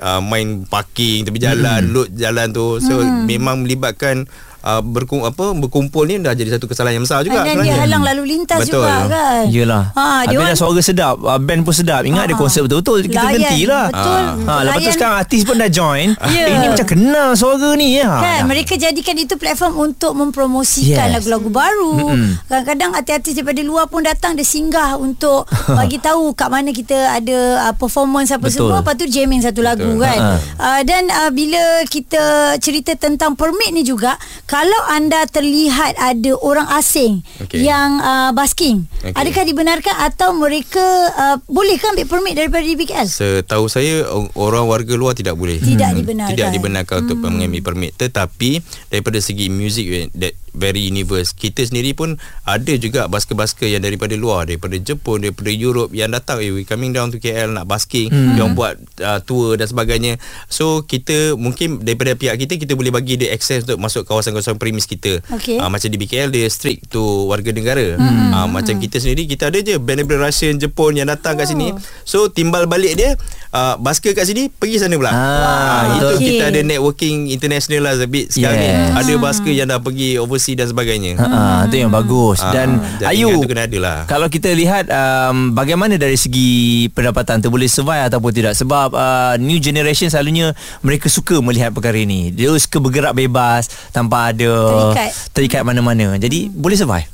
uh, 0.00 0.20
main 0.24 0.64
parking 0.64 1.28
tepi 1.28 1.42
jalan, 1.42 1.92
load 1.92 2.08
jalan 2.16 2.48
tu. 2.54 2.80
So 2.80 3.02
memang 3.04 3.66
melibatkan 3.66 4.30
uh, 4.62 4.80
berkum, 4.80 5.22
apa 5.22 5.52
berkumpul 5.52 6.02
ni 6.04 6.16
dah 6.16 6.32
jadi 6.32 6.54
satu 6.54 6.64
kesalahan 6.64 6.96
yang 6.96 7.04
besar 7.04 7.22
juga. 7.22 7.42
Dan 7.42 7.60
dia 7.60 7.74
halang 7.76 8.02
lalu 8.02 8.22
lintas 8.32 8.62
Betul. 8.62 8.82
juga 8.82 8.94
kan 9.04 9.44
Yelah 9.46 9.84
ha, 9.92 10.22
Habis 10.22 10.32
dia 10.32 10.46
dah 10.46 10.56
suara 10.56 10.80
sedap 10.80 11.14
ah, 11.20 11.36
Band 11.36 11.62
pun 11.62 11.72
sedap 11.72 12.02
Ingat 12.02 12.24
dia 12.24 12.32
Ah. 12.32 12.40
konsep 12.40 12.60
betul-betul 12.62 12.98
Kita 13.02 13.18
Layan, 13.18 13.26
berhenti 13.34 13.60
lah 13.64 13.86
betul. 13.88 14.22
ha, 14.42 14.52
Lepas 14.62 14.80
tu 14.80 14.90
sekarang 14.92 15.16
artis 15.18 15.40
pun 15.42 15.54
dah 15.54 15.68
join 15.68 16.08
Ya. 16.32 16.44
Eh, 16.44 16.54
Ini 16.54 16.66
macam 16.68 16.86
kenal 16.88 17.28
suara 17.34 17.74
ni 17.74 17.88
ya. 17.94 18.08
Kan 18.08 18.22
Dah. 18.22 18.38
mereka 18.46 18.74
jadikan 18.74 19.14
itu 19.14 19.34
platform 19.34 19.74
untuk 19.82 20.12
mempromosikan 20.14 20.80
Yes. 21.04 21.14
lagu-lagu 21.14 21.48
baru. 21.48 21.92
Mm-mm. 22.08 22.30
Kadang-kadang 22.46 22.90
artis-artis 22.94 23.32
daripada 23.34 23.60
luar 23.60 23.86
pun 23.86 24.00
datang 24.00 24.32
dia 24.32 24.44
singgah 24.44 24.96
untuk 24.96 25.44
bagi 25.78 25.98
tahu 25.98 26.32
kat 26.32 26.48
mana 26.48 26.70
kita 26.70 26.94
ada 27.12 27.38
uh, 27.62 27.74
performance 27.74 28.30
apa 28.30 28.46
Betul. 28.46 28.68
semua 28.68 28.80
lepas 28.80 28.94
tu 28.94 29.04
jamming 29.04 29.40
satu 29.40 29.60
lagu 29.60 29.84
Betul. 29.84 30.02
kan. 30.02 30.18
Ha. 30.18 30.32
Uh, 30.56 30.80
dan 30.82 31.02
uh, 31.08 31.30
bila 31.30 31.60
kita 31.86 32.22
cerita 32.58 32.94
tentang 32.94 33.34
permit 33.34 33.70
ni 33.70 33.82
juga 33.82 34.14
kalau 34.52 34.80
anda 34.92 35.24
terlihat 35.24 35.96
ada 35.96 36.36
orang 36.44 36.68
asing 36.76 37.24
Okey. 37.40 37.64
yang 37.64 37.96
uh, 38.04 38.36
basking 38.36 38.84
Okey. 39.00 39.16
adakah 39.16 39.48
dibenarkan 39.48 39.96
atau 40.12 40.36
mereka 40.36 40.84
uh, 41.16 41.36
boleh 41.48 41.80
ke 41.80 41.88
ambil 41.88 42.04
permit 42.04 42.36
daripada 42.36 42.60
DBKL? 42.60 43.08
Setahu 43.08 43.72
saya 43.72 44.04
orang 44.36 44.68
warga 44.68 44.92
luar 44.92 45.16
tidak 45.16 45.40
boleh. 45.40 45.56
Tidak 45.56 45.96
dibenarkan. 45.96 46.36
Tidak 46.36 46.48
dibenarkan 46.52 46.96
untuk 47.08 47.18
mengambil 47.24 47.64
permit. 47.64 47.96
Tetapi 47.96 48.60
daripada 48.92 49.16
segi 49.24 49.48
music 49.48 49.86
eh, 49.88 50.06
that 50.12 50.36
very 50.52 50.84
universe, 50.84 51.32
kita 51.32 51.64
sendiri 51.64 51.92
pun 51.92 52.20
ada 52.44 52.72
juga 52.76 53.08
basker-basker 53.08 53.66
yang 53.66 53.80
daripada 53.80 54.12
luar, 54.14 54.44
daripada 54.44 54.76
Jepun, 54.76 55.24
daripada 55.24 55.48
Europe 55.48 55.90
yang 55.90 56.12
datang, 56.12 56.38
eh 56.38 56.52
we 56.52 56.62
coming 56.62 56.92
down 56.92 57.08
to 57.08 57.16
KL 57.16 57.52
nak 57.52 57.64
basking, 57.64 58.12
yang 58.36 58.52
buat 58.52 58.76
uh, 59.00 59.18
tour 59.20 59.56
dan 59.56 59.64
sebagainya. 59.64 60.20
So 60.46 60.84
kita 60.84 61.34
mungkin 61.34 61.80
daripada 61.80 62.12
pihak 62.12 62.36
kita 62.36 62.60
kita 62.60 62.72
boleh 62.76 62.92
bagi 62.92 63.16
dia 63.16 63.32
access 63.32 63.64
untuk 63.64 63.80
masuk 63.80 64.04
kawasan-kawasan 64.04 64.60
premis 64.60 64.84
kita. 64.84 65.24
Okey. 65.32 65.56
Ah, 65.56 65.72
macam 65.72 65.88
di 65.88 65.96
BKL 65.96 66.28
dia 66.28 66.44
strict 66.46 66.92
to 66.92 67.00
warga 67.26 67.48
negara. 67.50 67.96
Hmm. 67.96 68.30
Ah, 68.30 68.46
macam 68.46 68.76
kita 68.76 69.00
sendiri 69.00 69.24
kita 69.24 69.48
ada 69.48 69.56
je 69.56 69.80
daripada 69.80 70.20
Russian, 70.20 70.60
Jepun 70.60 71.00
yang 71.00 71.08
datang 71.08 71.40
kat 71.40 71.48
sini. 71.48 71.72
So 72.04 72.28
timbal 72.28 72.68
balik 72.68 72.92
dia 72.94 73.16
uh, 73.54 73.80
basker 73.80 74.12
kat 74.12 74.28
sini 74.28 74.52
pergi 74.52 74.76
sana 74.82 75.00
pula. 75.00 75.08
Ah, 75.08 75.96
itu 75.96 76.06
betul. 76.12 76.28
kita 76.28 76.44
ada 76.52 76.60
networking 76.60 77.30
international 77.30 77.80
lah 77.88 77.94
a 77.96 78.04
bit 78.04 78.28
sekarang 78.28 78.58
Yes. 78.58 78.68
ni. 78.68 78.92
Ada 79.00 79.12
basker 79.16 79.54
yang 79.54 79.68
dah 79.70 79.80
pergi 79.80 80.18
overseas 80.18 80.41
dan 80.58 80.66
sebagainya. 80.66 81.14
Ha, 81.22 81.26
ha, 81.30 81.40
itu 81.70 81.78
yang 81.78 81.94
bagus 81.94 82.42
Ah, 82.42 82.50
dan 82.50 82.82
jaringan 82.98 83.38
Ayu 83.38 83.46
kena 83.46 83.62
ada 83.70 83.78
lah. 83.78 83.98
kalau 84.10 84.26
kita 84.26 84.50
lihat 84.50 84.90
um, 84.90 85.54
bagaimana 85.54 85.94
dari 85.94 86.18
segi 86.18 86.90
pendapatan 86.90 87.38
tu 87.38 87.48
boleh 87.54 87.70
survive 87.70 88.10
ataupun 88.10 88.30
tidak 88.34 88.54
sebab 88.58 88.90
uh, 88.90 89.34
new 89.38 89.62
generation 89.62 90.10
selalunya 90.10 90.50
mereka 90.82 91.06
suka 91.06 91.38
melihat 91.38 91.70
perkara 91.70 92.02
ini 92.02 92.34
dia 92.34 92.50
suka 92.58 92.82
bergerak 92.82 93.14
bebas 93.14 93.70
tanpa 93.94 94.34
ada 94.34 94.50
Terikat. 94.50 95.10
terikat 95.30 95.62
mana-mana 95.62 96.18
jadi 96.18 96.50
boleh 96.50 96.74
survive 96.74 97.06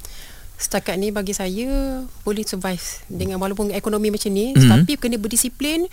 Setakat 0.58 0.98
ni 0.98 1.14
bagi 1.14 1.30
saya 1.30 2.02
boleh 2.26 2.42
survive 2.42 2.82
dengan 3.06 3.38
walaupun 3.38 3.70
ekonomi 3.70 4.10
macam 4.10 4.34
ni 4.34 4.50
mm-hmm. 4.56 4.70
tapi 4.74 4.92
kena 4.98 5.14
berdisiplin 5.14 5.86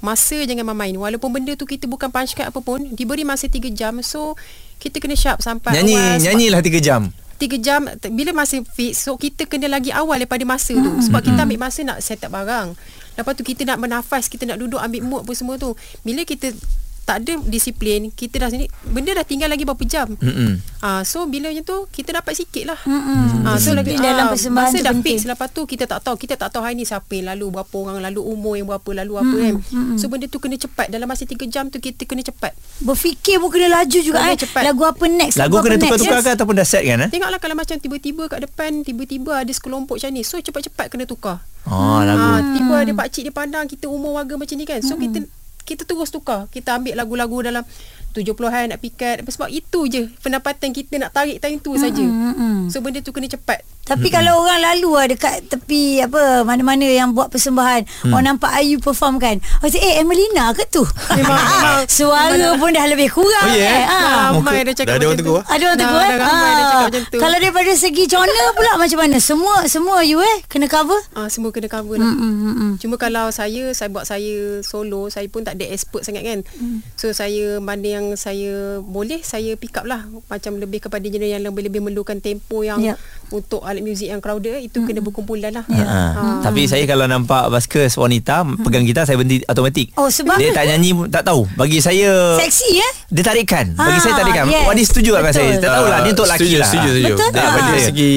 masa 0.00 0.36
jangan 0.44 0.64
main-main. 0.72 0.96
Walaupun 0.96 1.30
benda 1.30 1.52
tu 1.54 1.64
kita 1.64 1.86
bukan 1.86 2.08
punch 2.08 2.34
card 2.34 2.50
apa 2.50 2.60
pun 2.60 2.80
diberi 2.92 3.22
masa 3.24 3.46
3 3.46 3.70
jam. 3.70 3.96
So 4.04 4.34
kita 4.80 4.98
kena 4.98 5.14
sharp 5.14 5.44
sampai 5.44 5.76
nyanyi 5.76 5.94
awal 5.96 6.20
nyanyilah 6.20 6.60
3 6.64 6.80
jam. 6.80 7.02
Tiga 7.40 7.56
jam 7.56 7.88
t- 7.96 8.12
bila 8.12 8.36
masa 8.36 8.60
fix 8.76 9.00
so 9.00 9.16
kita 9.16 9.48
kena 9.48 9.64
lagi 9.64 9.88
awal 9.88 10.20
daripada 10.20 10.44
masa 10.44 10.76
tu. 10.76 10.92
Sebab 11.00 11.24
kita 11.24 11.48
ambil 11.48 11.56
masa 11.56 11.80
nak 11.80 12.04
set 12.04 12.20
up 12.20 12.36
barang. 12.36 12.76
Lepas 13.16 13.32
tu 13.32 13.44
kita 13.44 13.64
nak 13.64 13.80
bernafas 13.80 14.28
kita 14.28 14.44
nak 14.44 14.60
duduk 14.60 14.76
ambil 14.76 15.00
mood 15.00 15.20
apa 15.24 15.32
semua 15.32 15.56
tu. 15.56 15.72
Bila 16.04 16.24
kita 16.28 16.52
tak 17.10 17.16
ada 17.20 17.32
disiplin 17.44 18.00
kita 18.08 18.38
dah 18.38 18.48
sini 18.48 18.64
benda 18.84 19.10
dah 19.10 19.24
tinggal 19.24 19.46
lagi 19.46 19.66
berapa 19.66 19.82
jam 19.82 20.14
Mm-mm. 20.14 20.62
Ah, 20.78 21.02
so 21.02 21.26
bila 21.26 21.50
macam 21.50 21.60
tu 21.60 21.78
kita 21.90 22.14
dapat 22.14 22.32
sikit 22.34 22.64
lah. 22.64 22.80
Mm-mm. 22.80 23.44
Ah, 23.44 23.58
so 23.58 23.74
lagi 23.74 23.92
Disiplin 23.92 24.06
dalam 24.06 24.24
ah, 24.24 24.32
persembahan 24.32 24.70
masa 24.70 24.78
dah 24.80 24.94
penting. 24.94 25.18
fix 25.18 25.26
lepas 25.26 25.48
tu 25.50 25.62
kita 25.64 25.84
tak 25.84 26.00
tahu 26.00 26.16
kita 26.16 26.34
tak 26.36 26.48
tahu 26.48 26.62
hari 26.62 26.72
ni 26.72 26.84
siapa 26.84 27.10
yang 27.10 27.28
lalu 27.28 27.52
berapa 27.52 27.74
orang 27.74 28.00
lalu 28.00 28.20
umur 28.22 28.54
yang 28.54 28.64
berapa 28.64 28.90
lalu 28.96 29.12
apa 29.16 29.36
kan. 29.36 29.54
So 29.96 30.06
benda 30.06 30.24
tu 30.24 30.38
kena 30.38 30.56
cepat 30.56 30.88
dalam 30.88 31.04
masa 31.04 31.26
3 31.26 31.36
jam 31.46 31.66
tu 31.66 31.78
kita 31.78 32.04
kena 32.04 32.22
cepat. 32.22 32.54
Berfikir 32.78 33.36
pun 33.36 33.50
kena 33.50 33.68
laju 33.74 33.98
juga 33.98 34.18
Kena 34.20 34.32
eh. 34.32 34.38
cepat. 34.38 34.62
Lagu 34.62 34.82
apa 34.84 35.04
next? 35.04 35.36
lagu 35.36 35.54
apa 35.54 35.64
kena 35.66 35.76
tukar-tukar 35.76 36.16
Yes. 36.16 36.24
ke 36.24 36.30
ataupun 36.32 36.54
dah 36.54 36.64
set 36.64 36.82
kan 36.82 36.98
eh 36.98 37.08
Tengoklah 37.10 37.38
kalau 37.38 37.54
macam 37.54 37.76
tiba-tiba 37.76 38.22
kat 38.26 38.40
depan 38.42 38.70
tiba-tiba 38.80 39.32
ada 39.36 39.50
sekelompok 39.50 39.98
macam 39.98 40.10
ni. 40.10 40.22
So 40.22 40.38
cepat-cepat 40.38 40.86
kena 40.88 41.04
tukar. 41.04 41.42
oh 41.66 42.00
lagu 42.00 42.22
Ah, 42.22 42.40
tiba 42.54 42.74
ada 42.78 42.92
pak 42.94 43.06
cik 43.10 43.22
dia 43.22 43.34
pandang 43.34 43.66
kita 43.66 43.84
umur 43.84 44.14
warga 44.14 44.34
macam 44.34 44.54
ni 44.54 44.64
kan. 44.64 44.80
So 44.80 44.96
kita 44.96 45.28
kita 45.70 45.86
terus 45.86 46.10
tukar. 46.10 46.50
Kita 46.50 46.82
ambil 46.82 46.98
lagu-lagu 46.98 47.46
dalam 47.46 47.62
70-an 48.10 48.74
nak 48.74 48.82
pikat 48.82 49.22
apa 49.22 49.30
sebab 49.30 49.46
itu 49.54 49.86
je 49.86 50.10
pendapatan 50.18 50.74
kita 50.74 50.98
nak 50.98 51.14
tarik 51.14 51.38
time 51.38 51.62
tu 51.62 51.78
saja. 51.78 52.02
So 52.66 52.82
benda 52.82 52.98
tu 52.98 53.14
kena 53.14 53.30
cepat. 53.30 53.62
Tapi 53.90 54.06
kalau 54.08 54.38
orang 54.38 54.62
lalu 54.62 54.90
lah 54.92 55.06
dekat 55.08 55.34
tepi 55.44 55.82
apa 56.00 56.20
mana-mana 56.42 56.84
yang 56.84 57.10
buat 57.10 57.26
persembahan, 57.26 57.82
Hmm. 58.00 58.12
orang 58.12 58.26
nampak 58.30 58.50
Ayu 58.52 58.78
perform 58.78 59.18
kan. 59.18 59.36
Macam 59.58 59.76
eh 59.76 59.98
Emelina 59.98 60.52
ke 60.52 60.62
tu? 60.64 60.86
Memang- 61.10 61.42
Suara 61.90 62.54
pun 62.54 62.70
dah 62.70 62.86
lebih 62.86 63.10
kurang 63.10 63.44
Oh, 63.44 63.52
ya? 63.52 63.66
kan. 63.66 63.82
Ha. 63.82 63.98
Ramai 64.32 64.62
dah 64.62 64.72
cakap 64.72 64.86
dah 64.86 64.94
ada 64.94 65.04
orang 65.04 65.10
macam 65.12 65.26
tegur, 65.26 65.40
tu. 65.40 65.50
Ada 65.50 65.62
orang 65.64 65.78
tegur 65.80 65.98
eh? 65.98 66.08
dah 66.08 66.18
ramai 66.20 66.50
dah 66.50 66.64
cakap 66.64 66.86
macam 66.86 67.02
tu. 67.04 67.18
Kalau 67.18 67.36
daripada 67.36 67.70
segi 67.74 68.04
genre 68.06 68.44
pula 68.52 68.72
macam 68.76 68.98
mana? 69.00 69.16
Semua 69.18 69.54
semua 69.66 69.96
you 70.02 70.18
eh 70.18 70.38
kena 70.46 70.66
cover? 70.66 71.00
Ah 71.12 71.26
semua 71.26 71.50
kena 71.50 71.66
cover 71.66 71.96
lah. 71.96 72.14
Cuma 72.76 72.94
kalau 72.96 73.28
saya 73.30 73.72
saya 73.72 73.88
buat 73.88 74.04
saya 74.04 74.34
solo, 74.60 75.08
saya 75.08 75.26
pun 75.26 75.42
tak 75.42 75.56
ada 75.56 75.66
expert 75.66 76.02
sangat 76.02 76.22
kan. 76.22 76.38
So 76.94 77.10
saya 77.10 77.58
mana 77.58 77.86
yang 77.90 78.06
saya 78.14 78.78
boleh 78.78 79.20
saya 79.22 79.54
pick 79.54 79.74
up 79.74 79.84
lah 79.84 80.02
macam 80.26 80.56
lebih 80.56 80.78
kepada 80.80 81.02
genre 81.02 81.26
yang 81.26 81.42
lebih 81.42 81.62
lebih 81.62 81.80
memerlukan 81.80 82.18
tempo 82.18 82.60
yang 82.60 82.78
Ya. 82.80 82.94
untuk 83.28 83.60
alat 83.80 83.88
muzik 83.88 84.08
yang 84.12 84.20
crowded 84.20 84.60
itu 84.60 84.84
kena 84.84 85.00
berkumpulan 85.00 85.50
lah. 85.50 85.64
Ha. 85.64 85.98
Tapi 86.44 86.68
saya 86.68 86.84
kalau 86.84 87.08
nampak 87.08 87.48
baskers 87.48 87.96
wanita 87.96 88.44
pegang 88.60 88.84
gitar 88.84 89.08
saya 89.08 89.16
berhenti 89.16 89.40
automatik. 89.48 89.96
Oh, 89.96 90.12
sebab? 90.12 90.36
dia 90.36 90.52
tak 90.52 90.68
nyanyi 90.68 90.92
tak 91.08 91.24
tahu. 91.24 91.48
Bagi 91.56 91.80
saya 91.80 92.36
Seksi 92.36 92.76
eh? 92.76 92.92
dia 93.08 93.24
tarikan. 93.24 93.72
Bagi 93.72 93.96
Ah, 93.96 94.02
saya 94.02 94.14
tarikan. 94.14 94.44
yes. 94.46 94.68
Wadi 94.68 94.82
setuju 94.84 95.10
tak 95.10 95.20
dengan 95.22 95.34
saya? 95.34 95.50
Tak 95.56 95.70
tahulah 95.72 95.98
dia 95.98 96.12
untuk 96.12 96.26
lelaki 96.28 96.40
setuju, 96.44 96.56
lah. 96.56 96.68
Setuju, 96.68 96.88
setuju. 96.90 97.14
Betul 97.16 97.26
tak? 97.26 97.40
Daripada 97.40 97.72
Ah. 97.72 97.82
segi 97.82 98.12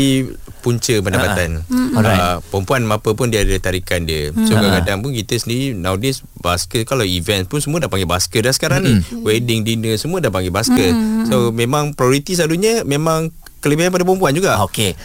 punca 0.64 0.96
pendapatan. 0.96 1.50
Alright. 1.92 2.20
Uh, 2.24 2.38
perempuan 2.48 2.82
apa 2.88 3.10
pun 3.12 3.28
dia 3.28 3.44
ada 3.44 3.56
tarikan 3.60 4.00
dia. 4.04 4.32
So 4.44 4.52
Ah. 4.52 4.60
kadang-kadang 4.60 4.98
pun 5.00 5.12
kita 5.12 5.36
sendiri 5.36 5.76
nowadays 5.76 6.24
basker 6.38 6.84
kalau 6.84 7.04
event 7.04 7.48
pun 7.48 7.60
semua 7.60 7.80
dah 7.80 7.88
panggil 7.88 8.08
basker 8.08 8.44
dah 8.44 8.52
sekarang 8.52 8.80
ni. 8.80 8.94
Wedding 9.24 9.64
dinner 9.64 9.96
semua 9.96 10.20
dah 10.20 10.32
panggil 10.32 10.52
basker. 10.52 10.92
So 11.28 11.52
memang 11.52 11.92
prioriti 11.92 12.34
selalunya 12.34 12.84
memang 12.84 13.32
kelebihan 13.60 13.92
pada 13.92 14.04
perempuan 14.04 14.32
juga. 14.32 14.60
Okey. 14.64 14.96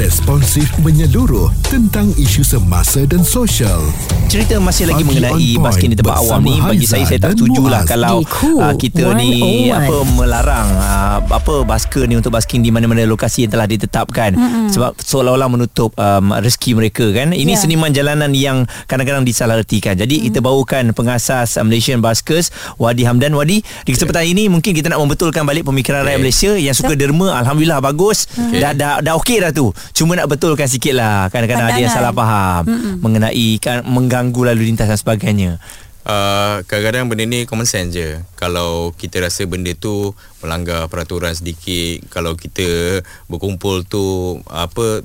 Responsif 0.00 0.72
menyeluruh 0.80 1.52
tentang 1.68 2.08
isu 2.16 2.40
semasa 2.40 3.04
dan 3.04 3.20
sosial. 3.20 3.84
Cerita 4.32 4.56
masih 4.56 4.88
lagi 4.88 5.04
Pagi 5.04 5.10
mengenai 5.20 5.50
basking 5.60 5.90
di 5.92 5.96
tempat 6.00 6.24
awam 6.24 6.40
ni 6.40 6.56
bagi 6.56 6.86
saya 6.88 7.04
saya 7.04 7.20
tak 7.20 7.34
dan 7.34 7.36
setuju 7.36 7.62
lah 7.68 7.82
Muaz. 7.84 7.90
kalau 7.90 8.16
Cool 8.24 8.62
uh, 8.64 8.74
kita 8.80 9.04
ni 9.18 9.68
101. 9.68 9.76
apa 9.76 9.96
melarang 10.16 10.68
uh, 10.72 11.18
apa 11.28 11.54
basker 11.68 12.08
ni 12.08 12.16
untuk 12.16 12.32
basking 12.32 12.64
di 12.64 12.72
mana-mana 12.72 13.04
lokasi 13.04 13.44
yang 13.44 13.52
telah 13.52 13.68
ditetapkan 13.68 14.38
mm-hmm. 14.38 14.66
sebab 14.72 14.96
seolah-olah 15.02 15.50
menutup 15.52 15.92
um, 16.00 16.32
rezeki 16.32 16.80
mereka 16.80 17.04
kan 17.12 17.36
ini 17.36 17.52
Ya. 17.52 17.58
seniman 17.58 17.90
jalanan 17.90 18.30
yang 18.30 18.62
kadang-kadang 18.86 19.26
disalahertikan 19.26 19.98
jadi 19.98 20.14
mm. 20.14 20.22
kita 20.30 20.38
bawakan 20.38 20.94
pengasas 20.94 21.58
uh, 21.58 21.66
Malaysian 21.66 21.98
Baskers 21.98 22.54
Wadi 22.78 23.02
Hamdan 23.02 23.34
Wadi 23.34 23.60
di 23.82 23.90
kesempatan 23.90 24.22
ini 24.22 24.46
mungkin 24.46 24.70
kita 24.72 24.86
nak 24.88 25.02
membetulkan 25.02 25.42
balik 25.44 25.66
pemikiran 25.68 26.06
rakyat 26.06 26.08
Okay. 26.10 26.22
Malaysia 26.22 26.52
yang 26.54 26.76
suka 26.76 26.94
derma 26.94 27.34
alhamdulillah 27.36 27.82
bagus 27.82 28.30
Okay. 28.30 28.62
dah 28.62 28.72
dah 28.72 28.94
dah 29.02 29.14
okey 29.18 29.42
dah 29.42 29.50
tu 29.50 29.74
cuma 29.92 30.16
nak 30.16 30.30
betulkan 30.30 30.66
sikit 30.66 30.94
lah 30.96 31.28
kadang-kadang 31.28 31.70
ada 31.70 31.80
yang 31.80 31.90
Pandangan. 31.90 32.12
salah 32.12 32.14
faham 32.14 32.62
mm 32.66 32.94
mengenai 33.00 33.48
kan, 33.58 33.82
mengganggu 33.86 34.40
lalu 34.52 34.72
lintas 34.72 34.88
dan 34.90 34.98
sebagainya. 34.98 35.52
Uh, 36.00 36.64
kadang-kadang 36.64 37.12
benda 37.12 37.28
ni 37.28 37.44
common 37.44 37.68
sense 37.68 37.92
je. 37.92 38.24
Kalau 38.40 38.96
kita 38.96 39.20
rasa 39.20 39.44
benda 39.44 39.76
tu 39.76 40.16
Melanggar 40.40 40.88
peraturan 40.88 41.36
sedikit 41.36 42.08
Kalau 42.08 42.40
kita 42.40 43.04
berkumpul 43.28 43.84
tu 43.84 44.40
Apa 44.48 45.04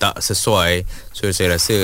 tak 0.00 0.16
sesuai 0.16 0.88
So 1.12 1.28
saya 1.28 1.60
rasa 1.60 1.76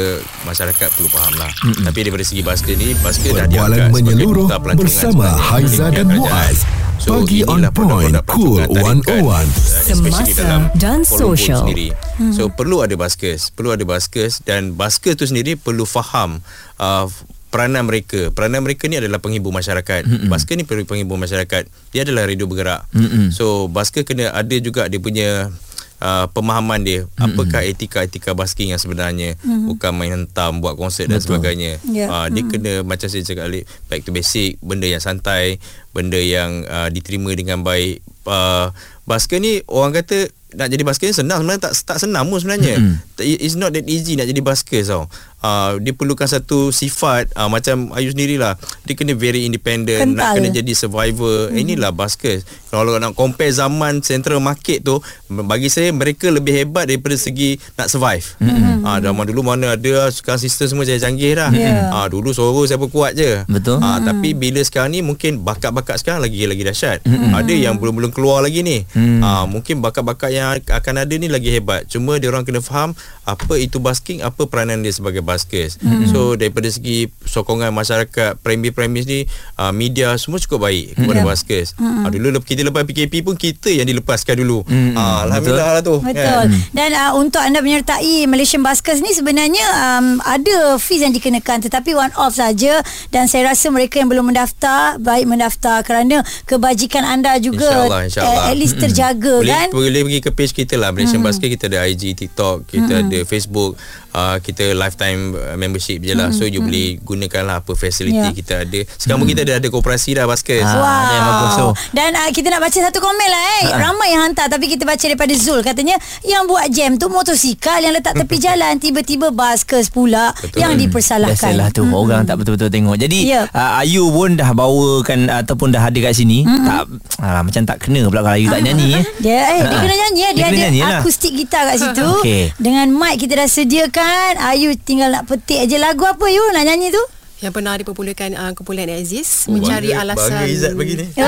Masyarakat 0.49 0.89
perlu 0.97 1.13
faham 1.13 1.37
lah 1.37 1.53
mm-hmm. 1.53 1.85
Tapi 1.85 1.99
daripada 2.01 2.25
segi 2.25 2.41
basker 2.41 2.75
ni 2.75 2.97
Basker 2.97 3.31
dah 3.37 3.45
diangkat 3.45 3.93
sebagai 3.93 3.93
menyeluruh 3.93 4.49
bersama 4.81 5.29
Haiza 5.37 5.93
dan 5.93 6.09
Muaz. 6.09 6.65
kerajaan. 6.65 6.85
Pagi 6.97 7.41
on 7.45 7.61
point, 7.77 8.15
Cool 8.25 8.65
pelancongan 8.65 8.99
tarikan, 9.05 9.45
101. 9.45 9.45
uh, 9.45 9.45
especially 9.93 10.33
Semasa 10.33 10.41
dalam 10.43 10.63
dan 10.75 10.99
sosial. 11.05 11.61
sendiri. 11.63 11.89
So 12.33 12.49
perlu 12.49 12.81
ada 12.81 12.97
baskers 12.97 13.53
Perlu 13.53 13.77
ada 13.77 13.85
baskers 13.85 14.41
Dan 14.41 14.73
baskers 14.73 15.21
tu 15.21 15.29
sendiri 15.29 15.61
Perlu 15.61 15.85
faham 15.85 16.41
uh, 16.81 17.07
Peranan 17.53 17.85
mereka 17.85 18.33
Peranan 18.33 18.65
mereka 18.65 18.89
ni 18.89 18.97
adalah 18.97 19.21
penghibur 19.21 19.53
masyarakat 19.53 20.09
mm-hmm. 20.09 20.33
Basker 20.33 20.57
ni 20.57 20.65
perlu 20.65 20.89
penghibur 20.89 21.21
masyarakat 21.21 21.69
Dia 21.93 22.01
adalah 22.03 22.25
radio 22.27 22.49
bergerak 22.49 22.89
Mm-mm. 22.97 23.31
So 23.31 23.69
basker 23.69 24.03
kena 24.09 24.33
ada 24.33 24.57
juga 24.59 24.89
Dia 24.89 24.99
punya 24.99 25.53
Uh, 25.97 26.29
pemahaman 26.29 26.85
dia 26.85 27.09
mm-hmm. 27.09 27.25
apakah 27.25 27.65
etika-etika 27.65 28.37
basking 28.37 28.69
yang 28.69 28.77
sebenarnya 28.77 29.33
mm-hmm. 29.41 29.73
bukan 29.73 29.97
main 29.97 30.13
hentam 30.13 30.61
buat 30.61 30.77
konsert 30.77 31.09
dan 31.09 31.25
sebagainya 31.25 31.81
Ya. 31.89 32.13
uh, 32.13 32.29
dia 32.29 32.45
mm-hmm. 32.45 32.53
kena 32.53 32.73
macam 32.85 33.09
saya 33.09 33.25
cakap 33.25 33.49
balik 33.49 33.65
back 33.89 34.05
to 34.05 34.13
basic 34.13 34.61
benda 34.61 34.85
yang 34.85 35.01
santai 35.01 35.57
benda 35.97 36.21
yang 36.21 36.69
uh, 36.69 36.93
diterima 36.93 37.33
dengan 37.33 37.65
baik 37.65 38.05
uh, 38.29 38.77
basker 39.09 39.41
ni 39.41 39.65
orang 39.73 39.97
kata 39.97 40.29
nak 40.53 40.69
jadi 40.69 40.85
basker 40.85 41.09
ni 41.09 41.17
senang 41.17 41.41
sebenarnya 41.41 41.63
tak 41.65 41.75
tak 41.89 41.99
senang 42.01 42.29
pun 42.29 42.45
sebenarnya 42.45 42.77
mm-hmm. 42.77 43.41
it's 43.41 43.57
not 43.57 43.73
that 43.73 43.89
easy 43.89 44.21
nak 44.21 44.29
jadi 44.29 44.45
basker 44.45 44.85
tau 44.85 45.09
uh, 45.47 45.71
dia 45.79 45.95
perlukan 45.95 46.27
satu 46.27 46.75
sifat 46.75 47.31
uh, 47.39 47.47
macam 47.47 47.95
Ayu 47.95 48.11
sendirilah 48.11 48.59
dia 48.83 48.95
kena 48.99 49.15
very 49.15 49.47
independent 49.47 50.19
nak 50.19 50.35
Kental. 50.35 50.35
kena 50.43 50.49
jadi 50.51 50.73
survivor 50.75 51.49
mm-hmm. 51.49 51.63
inilah 51.63 51.91
basker 51.95 52.43
kalau 52.69 52.99
nak 52.99 53.15
compare 53.15 53.55
zaman 53.55 54.03
central 54.03 54.43
market 54.43 54.83
tu 54.83 54.99
bagi 55.31 55.71
saya 55.71 55.95
mereka 55.95 56.29
lebih 56.29 56.53
hebat 56.53 56.91
daripada 56.91 57.15
segi 57.15 57.57
nak 57.79 57.87
survive 57.87 58.27
mm-hmm. 58.43 58.83
uh, 58.83 58.99
zaman 58.99 59.25
dulu 59.31 59.41
mana 59.47 59.79
ada 59.79 60.11
sekarang 60.11 60.43
sistem 60.43 60.67
semua 60.67 60.85
canggih 60.87 61.39
dah 61.39 61.51
Ya. 61.57 61.89
uh, 61.89 62.07
dulu 62.11 62.35
suara 62.37 62.59
siapa 62.69 62.85
kuat 62.91 63.17
je 63.17 63.41
Betul. 63.49 63.81
uh, 63.81 63.99
tapi 64.03 64.37
bila 64.37 64.61
sekarang 64.61 64.93
ni 64.93 65.01
mungkin 65.01 65.41
bakat-bakat 65.41 66.03
sekarang 66.03 66.21
lagi 66.21 66.45
lagi 66.45 66.63
dahsyat 66.63 67.01
mm-hmm. 67.07 67.33
ada 67.33 67.53
yang 67.55 67.75
belum-belum 67.79 68.11
keluar 68.13 68.43
lagi 68.43 68.61
ni 68.61 68.79
Mm. 68.97 69.21
uh, 69.21 69.45
mungkin 69.45 69.83
bakat-bakat 69.85 70.31
yang 70.33 70.57
akan 70.63 70.95
ada 71.05 71.15
ni 71.17 71.29
lagi 71.29 71.53
hebat 71.53 71.85
cuma 71.87 72.17
dia 72.17 72.33
orang 72.33 72.47
kena 72.49 72.65
faham 72.65 72.97
apa 73.27 73.55
itu 73.59 73.77
basking 73.77 74.23
apa 74.23 74.47
peranan 74.47 74.81
dia 74.81 74.95
sebagai 74.95 75.21
baskers 75.37 75.77
mm-hmm. 75.77 76.09
so 76.09 76.33
daripada 76.33 76.73
segi 76.73 77.13
sokongan 77.29 77.77
masyarakat 77.77 78.41
premis-premis 78.41 79.05
ni 79.05 79.29
uh, 79.61 79.69
media 79.71 80.17
semua 80.17 80.41
cukup 80.41 80.65
baik 80.65 80.97
kepada 80.97 81.21
Ya. 81.21 81.25
baskers 81.29 81.69
mm-hmm. 81.77 82.05
uh, 82.05 82.09
dulu 82.09 82.41
kita 82.41 82.65
lepas 82.65 82.89
PKP 82.89 83.21
pun 83.21 83.37
kita 83.37 83.69
yang 83.69 83.85
dilepaskan 83.85 84.41
dulu 84.41 84.65
Mm-mm. 84.65 84.97
uh, 84.97 85.29
alhamdulillah 85.29 85.81
lah 85.81 85.83
tu 85.85 86.01
Betul. 86.01 86.45
Dan 86.73 86.91
uh, 86.95 87.13
untuk 87.19 87.43
anda 87.43 87.61
menyertai 87.61 88.25
Malaysian 88.31 88.63
Baskers 88.63 89.03
ni 89.03 89.13
sebenarnya 89.13 89.65
um, 89.77 90.23
ada 90.25 90.81
fees 90.81 91.03
yang 91.05 91.13
dikenakan 91.13 91.61
tetapi 91.61 91.93
one 91.93 92.15
off 92.17 92.39
saja 92.39 92.81
dan 93.11 93.27
saya 93.27 93.53
rasa 93.53 93.69
mereka 93.69 93.99
yang 93.99 94.09
belum 94.09 94.33
mendaftar 94.33 94.97
baik 95.03 95.27
mendaftar 95.27 95.83
kerana 95.83 96.23
kebajikan 96.47 97.03
anda 97.03 97.37
juga 97.43 97.67
InsyaAllah, 97.69 98.01
insyaAllah. 98.09 98.45
eh, 98.47 98.51
at 98.53 98.57
least 98.57 98.77
terjaga 98.79 99.35
boleh, 99.43 99.51
kan. 99.51 99.67
Boleh 99.75 100.01
pergi 100.07 100.21
ke 100.23 100.31
page 100.33 100.53
kita 100.55 100.75
lah 100.79 100.95
Malaysian 100.95 101.21
hmm. 101.21 101.29
Basket 101.29 101.49
kita 101.53 101.65
ada 101.67 101.85
IG, 101.85 102.15
TikTok, 102.15 102.71
kita 102.71 102.93
hmm. 102.93 103.03
ada 103.11 103.19
Facebook, 103.27 103.75
uh, 104.17 104.37
kita 104.41 104.73
lifetime 104.73 105.37
uh, 105.37 105.55
membership 105.55 106.01
je 106.01 106.17
lah. 106.17 106.33
Hmm. 106.33 106.35
So 106.35 106.49
you 106.49 106.59
hmm. 106.59 106.67
boleh 106.67 106.87
gunakan 107.03 107.43
lah 107.45 107.57
apa 107.61 107.73
facility 107.73 108.17
Ya. 108.17 108.33
kita 108.33 108.55
ada. 108.65 108.81
Sekarang 108.97 109.21
pun 109.21 109.29
kita 109.29 109.45
ada 109.45 109.61
ada 109.61 109.69
koperasi 109.69 110.17
dah 110.17 110.25
basket. 110.25 110.65
Ah. 110.65 110.73
Wow. 110.73 111.53
tu. 111.53 111.69
Dan 111.93 112.17
uh, 112.17 112.31
kita 112.31 112.49
nak 112.49 112.61
baca 112.61 112.79
satu 112.81 112.99
komen 112.99 113.29
lah 113.29 113.43
eh. 113.61 113.77
Ramai 113.77 114.09
yang 114.11 114.23
hantar 114.25 114.49
tapi 114.49 114.67
kita 114.67 114.83
baca 114.83 114.99
daripada 114.99 115.35
Zul. 115.37 115.61
Katanya 115.61 115.95
yang 116.23 116.47
buat 116.47 116.65
jam 116.69 116.97
tu 116.97 117.07
motosikal 117.07 117.77
yang 117.79 117.93
letak 117.93 118.17
tepi 118.17 118.41
jalan. 118.47 118.79
Tiba-tiba 118.79 119.29
baskers 119.29 119.89
pula 119.89 120.33
Betul. 120.35 120.59
yang 120.59 120.73
dipersalahkan. 120.75 121.37
Biasalah 121.37 121.69
tu 121.71 121.83
hmm. 121.83 121.93
Orang 121.93 122.23
tak 122.23 122.39
betul-betul 122.39 122.71
tengok 122.71 122.97
Jadi 122.97 123.19
Ya. 123.27 123.45
uh, 123.49 123.83
Ayu 123.83 124.07
pun 124.09 124.33
dah 124.33 124.53
bawakan 124.53 125.27
Ataupun 125.29 125.69
dah 125.69 125.83
ada 125.83 125.99
kat 125.99 126.15
sini 126.15 126.47
hmm. 126.47 126.63
tak 126.63 126.83
uh, 127.19 127.41
Macam 127.43 127.63
tak 127.65 127.77
kena 127.79 128.07
pula 128.07 128.23
Kalau 128.23 128.37
Ayu 128.37 128.47
tak 128.47 128.63
nyanyi 128.63 128.89
eh. 128.95 129.05
Dia 129.19 129.39
eh, 129.53 129.61
dia 129.61 129.77
Ha. 129.77 129.83
kena 129.83 129.95
nyanyi 129.97 130.21
eh. 130.23 130.33
Dia, 130.33 130.37
Dia 130.37 130.45
kena 130.45 130.47
ada 130.47 130.63
nyanyi 130.63 130.81
lah. 130.81 131.01
akustik 131.01 131.33
gitar 131.35 131.63
kat 131.67 131.77
situ. 131.77 132.07
Okey. 132.21 132.43
Dengan 132.57 132.87
mic 132.89 133.15
kita 133.19 133.33
dah 133.37 133.49
sediakan. 133.49 134.06
Ayu 134.47 134.79
tinggal 134.79 135.11
nak 135.11 135.27
petik 135.27 135.59
aja 135.59 135.77
lagu 135.77 136.03
apa 136.03 136.23
Yu 136.27 136.43
nak 136.51 136.63
nyanyi 136.63 136.89
tu? 136.89 137.03
Yang 137.37 137.53
pernah 137.53 137.77
dipopularkan 137.77 138.33
uh, 138.33 138.53
kumpulan 138.55 138.89
Aziz 138.89 139.45
Oh, 139.45 139.53
mencari 139.53 139.93
bangga- 139.93 140.09
alasan. 140.09 140.33
Bangga 140.33 140.49
Izzat 140.49 140.73
bagi 140.73 140.95
ni. 140.95 141.05
Oh. 141.05 141.27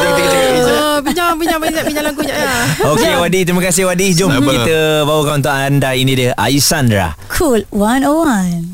Nanti 0.00 0.20
kita 0.22 0.32
cakap 0.32 0.54
Izzat. 0.54 0.80
Pinjam 1.04 1.32
pinjam 1.36 1.58
Izzat 1.60 1.84
pinjam 1.84 2.02
lagu 2.02 2.20
jap 2.22 2.32
ya. 2.32 2.52
Okey 2.86 3.12
Wadi 3.18 3.40
Terima 3.42 3.60
kasih 3.60 3.82
Wadi 3.84 4.06
Jom 4.14 4.30
Sama. 4.30 4.48
kita 4.48 4.78
bawakan 5.04 5.34
untuk 5.38 5.52
anda 5.52 5.90
Ini 5.92 6.12
dia 6.14 6.30
Ayu 6.34 6.58
Sandra 6.58 7.12
Cool 7.28 7.68
101. 7.68 8.72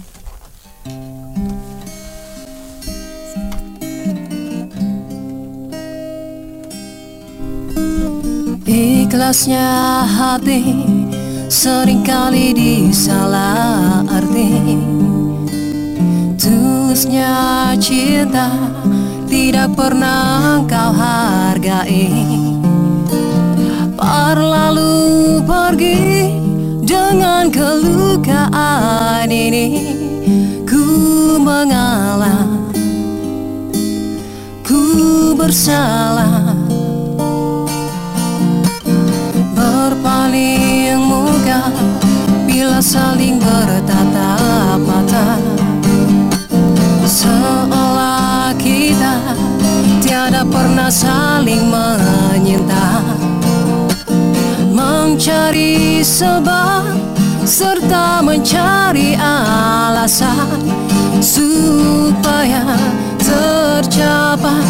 Ikhlasnya 8.63 9.67
hati 10.07 10.63
sering 11.51 12.07
kali 12.07 12.55
disalah 12.55 14.07
arti. 14.07 14.79
Tulusnya 16.39 17.75
cinta 17.83 18.55
tidak 19.27 19.75
pernah 19.75 20.63
kau 20.71 20.95
hargai. 20.95 22.07
Berlalu 23.99 25.43
pergi 25.43 26.31
dengan 26.87 27.51
kelukaan 27.51 29.27
ini. 29.27 29.99
Ku 30.63 30.87
mengalah 31.43 32.47
Ku 34.63 35.35
bersalah 35.35 36.40
bila 42.49 42.81
saling 42.83 43.39
bertatap 43.41 44.81
mata 44.83 45.39
seolah 47.11 48.55
kita 48.55 49.19
tiada 49.99 50.47
pernah 50.47 50.87
saling 50.87 51.67
menyinta. 51.67 53.03
Mencari 54.71 56.01
sebab 56.07 56.95
serta 57.43 58.23
mencari 58.23 59.19
alasan 59.19 60.63
supaya 61.19 62.63
tercapai 63.19 64.65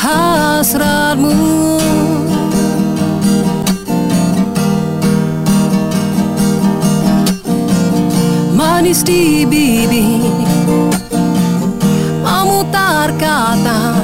hasratmu 0.00 1.36
manis 8.82 9.06
di 9.06 9.46
bibir. 9.46 10.26
Memutar 12.26 13.14
kata 13.14 13.94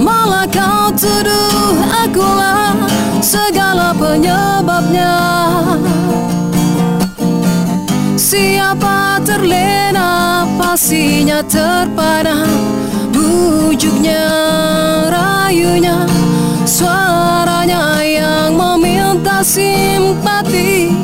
Malah 0.00 0.48
kau 0.48 0.88
tuduh 0.96 1.84
akulah 1.92 2.72
Segala 3.20 3.92
penyebabnya. 3.92 5.12
Siapa 8.16 9.20
terlena 9.20 10.48
Pastinya 10.56 11.44
terpana 11.44 12.48
Bujuknya 13.12 14.24
Rayunya 15.12 16.08
Suaranya 16.64 18.00
yang 18.00 18.56
meminta 18.56 19.44
simpati 19.44 21.03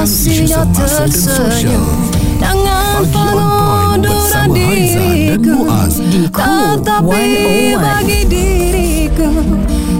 Masih 0.00 0.48
tersenyum 0.72 1.84
Dengan 2.40 3.04
pengunduran 3.12 4.48
diriku. 4.48 5.68
Tetapi 6.32 7.76
bagi 7.76 8.24
diriku 8.24 9.28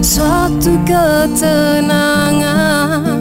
Suatu 0.00 0.80
ketenangan. 0.88 3.19